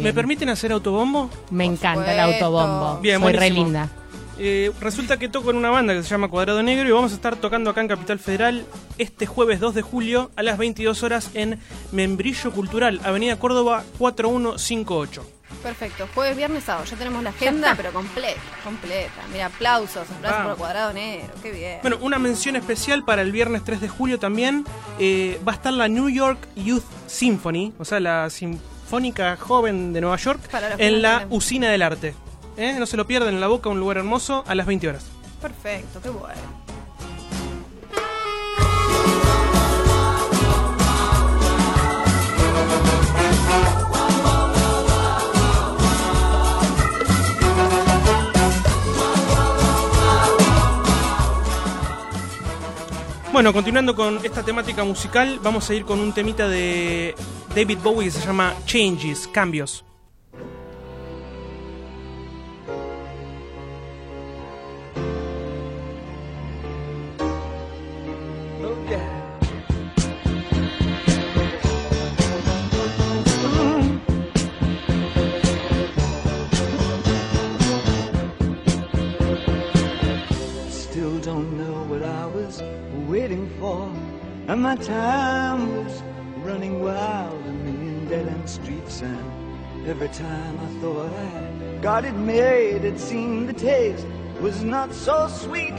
[0.00, 1.30] ¿Me permiten hacer autobombo?
[1.50, 3.00] Me encanta el autobombo.
[3.00, 3.88] Bien, Soy re linda.
[4.38, 7.14] Eh, resulta que toco en una banda que se llama Cuadrado Negro y vamos a
[7.14, 8.64] estar tocando acá en Capital Federal
[8.98, 11.58] este jueves 2 de julio a las 22 horas en
[11.92, 15.41] Membrillo Cultural, Avenida Córdoba 4158.
[15.62, 16.84] Perfecto, jueves, viernes, sábado.
[16.86, 19.22] Ya tenemos la agenda, pero completa, completa.
[19.32, 20.42] Mira, aplausos, aplausos Vamos.
[20.42, 21.78] por el cuadrado negro, qué bien.
[21.82, 24.64] Bueno, una mención especial para el viernes 3 de julio también.
[24.98, 30.00] eh, va a estar la New York Youth Symphony, o sea, la Sinfónica Joven de
[30.00, 30.40] Nueva York,
[30.78, 31.26] en la.
[31.30, 32.14] Usina del Arte.
[32.56, 32.74] ¿Eh?
[32.78, 35.06] No se lo pierdan en la boca, un lugar hermoso, a las 20 horas.
[35.40, 36.40] Perfecto, qué bueno.
[53.32, 57.14] Bueno, continuando con esta temática musical, vamos a ir con un temita de
[57.56, 59.86] David Bowie que se llama Changes, Cambios.
[84.62, 86.02] My time was
[86.38, 92.14] running wild, a million dead end streets, and every time I thought I got it
[92.14, 94.06] made, it seemed the taste
[94.40, 95.78] was not so sweet.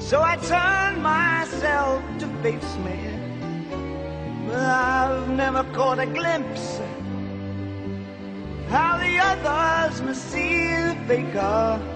[0.00, 2.98] So I turned myself to face me,
[4.46, 6.80] but I've never caught a glimpse
[8.68, 11.93] how the others must see the faker.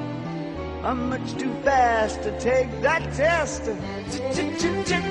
[0.85, 3.65] I'm much too fast to take that test.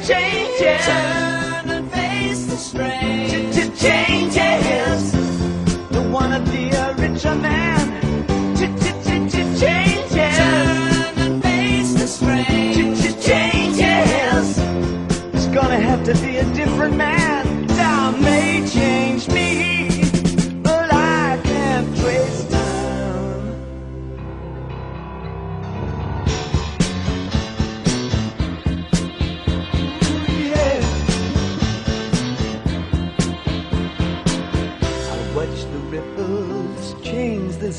[0.07, 0.85] Changes.
[0.85, 3.51] Turn and face the strain.
[3.75, 5.11] Changes.
[5.91, 8.55] Don't wanna be a richer man.
[8.55, 10.37] Changes.
[10.37, 12.95] Turn and face the strain.
[13.19, 14.57] Changes.
[15.33, 17.26] It's gonna have to be a different man.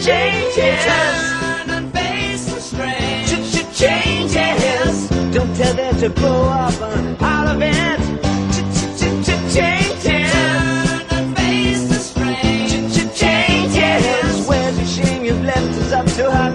[0.00, 0.84] Changes.
[0.84, 3.26] Turn and face the strain.
[3.74, 5.08] Changes.
[5.34, 6.72] Don't tell them to blow up
[7.20, 8.00] out of it.
[9.54, 10.02] Changes.
[10.04, 12.68] Turn and face the strain.
[13.14, 14.48] Changes.
[14.48, 16.50] Where's the shame you've left us up to our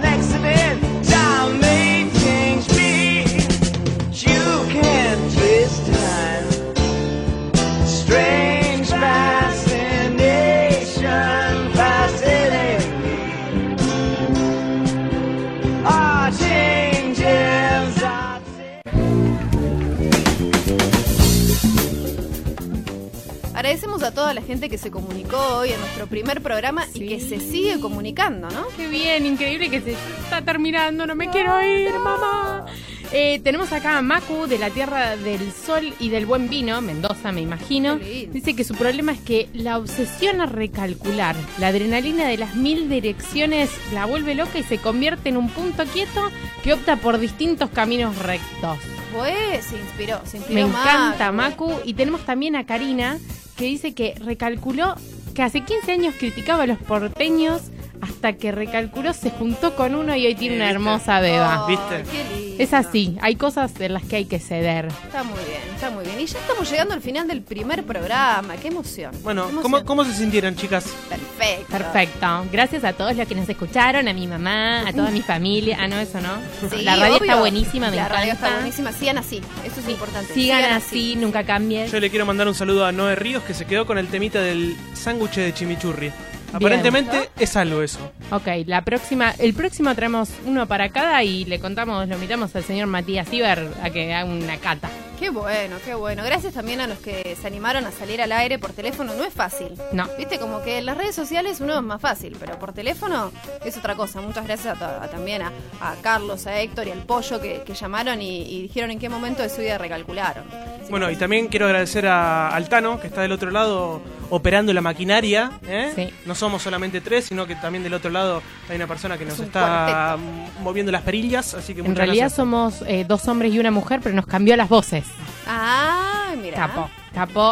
[24.25, 27.79] toda la gente que se comunicó hoy en nuestro primer programa y que se sigue
[27.79, 28.65] comunicando, ¿no?
[28.75, 32.65] Qué bien, increíble que se está terminando, no me quiero ir, mamá.
[33.11, 37.31] Eh, tenemos acá a Macu de la Tierra del Sol y del Buen Vino, Mendoza
[37.31, 37.97] me imagino.
[37.97, 42.89] Dice que su problema es que la obsesión a recalcular, la adrenalina de las mil
[42.89, 46.31] direcciones la vuelve loca y se convierte en un punto quieto
[46.63, 48.79] que opta por distintos caminos rectos.
[49.13, 51.69] Pues se inspiró, se Me inspiró encanta Macu.
[51.69, 51.81] Macu.
[51.85, 53.19] Y tenemos también a Karina
[53.55, 54.95] que dice que recalculó
[55.33, 57.61] que hace 15 años criticaba a los porteños
[58.01, 61.65] hasta que recalculó, se juntó con uno y hoy tiene una hermosa beba.
[61.67, 62.03] Ay, ¿Viste?
[62.11, 62.55] qué lindo.
[62.63, 64.85] Es así, hay cosas en las que hay que ceder.
[65.05, 66.19] Está muy bien, está muy bien.
[66.21, 68.55] Y ya estamos llegando al final del primer programa.
[68.55, 69.11] Qué emoción.
[69.23, 69.85] Bueno, qué ¿cómo, emoción.
[69.85, 70.85] ¿cómo se sintieron, chicas?
[71.09, 71.65] Perfecto.
[71.71, 72.45] Perfecto.
[72.51, 75.77] Gracias a todos los que nos escucharon, a mi mamá, a toda mi familia.
[75.81, 76.29] Ah, no, eso no.
[76.69, 77.25] Sí, la radio obvio.
[77.25, 78.19] está buenísima, me La encanta.
[78.21, 78.91] radio está buenísima.
[78.93, 79.41] Sigan así.
[79.65, 80.33] Eso es importante.
[80.33, 81.87] Sigan así, nunca cambien.
[81.89, 84.39] Yo le quiero mandar un saludo a Noé Ríos que se quedó con el temita
[84.41, 86.11] del sándwich de chimichurri.
[86.53, 87.99] Aparentemente es algo eso.
[88.31, 92.63] Ok, la próxima, el próximo traemos uno para cada y le contamos, lo invitamos al
[92.63, 94.89] señor Matías Iber a que haga una cata.
[95.19, 96.23] Qué bueno, qué bueno.
[96.25, 99.13] Gracias también a los que se animaron a salir al aire por teléfono.
[99.13, 99.69] No es fácil.
[99.93, 100.05] No.
[100.17, 103.31] Viste, como que en las redes sociales uno es más fácil, pero por teléfono
[103.63, 104.19] es otra cosa.
[104.19, 108.21] Muchas gracias a también a, a Carlos, a Héctor y al Pollo que, que llamaron
[108.21, 110.43] y, y dijeron en qué momento de su vida recalcularon.
[110.81, 114.73] Así Bueno, que- y también quiero agradecer a Altano, que está del otro lado operando
[114.73, 115.51] la maquinaria.
[115.67, 115.91] ¿eh?
[115.95, 116.09] Sí.
[116.25, 119.39] No somos solamente tres, sino que también del otro lado hay una persona que nos
[119.39, 120.17] está
[120.61, 121.53] moviendo las perillas.
[121.53, 122.35] Así que En muchas realidad gracias.
[122.37, 125.05] somos eh, dos hombres y una mujer, pero nos cambió las voces.
[125.47, 126.55] Ah, mira.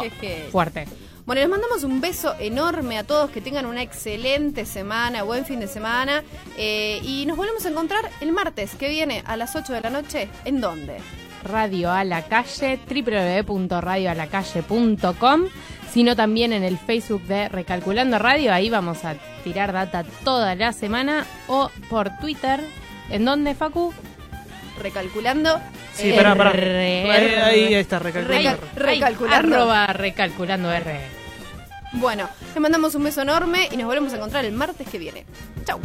[0.01, 0.51] Qué genio.
[0.51, 0.85] fuerte.
[1.25, 5.61] Bueno, les mandamos un beso enorme a todos, que tengan una excelente semana, buen fin
[5.61, 6.21] de semana.
[6.57, 9.89] eh, y nos volvemos a encontrar el martes que viene a las 8 de la
[9.89, 10.27] noche.
[10.43, 10.97] ¿En dónde?
[11.43, 15.41] Radio a la calle, www.radioalacalle.com,
[15.91, 20.71] sino también en el Facebook de Recalculando Radio, ahí vamos a tirar data toda la
[20.73, 22.59] semana, o por Twitter,
[23.09, 23.93] ¿en dónde, Facu?
[24.81, 25.59] Recalculando.
[25.93, 26.51] Sí, eh, pará, pará.
[26.51, 28.49] R- Ahí, está, recalculando.
[28.49, 29.55] Recal- Recalculando.
[29.55, 30.99] Arroba recalculando R.
[31.93, 35.25] Bueno, les mandamos un beso enorme y nos volvemos a encontrar el martes que viene.
[35.63, 35.79] Chau.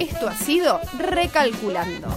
[0.00, 2.08] Esto ha sido Recalculando.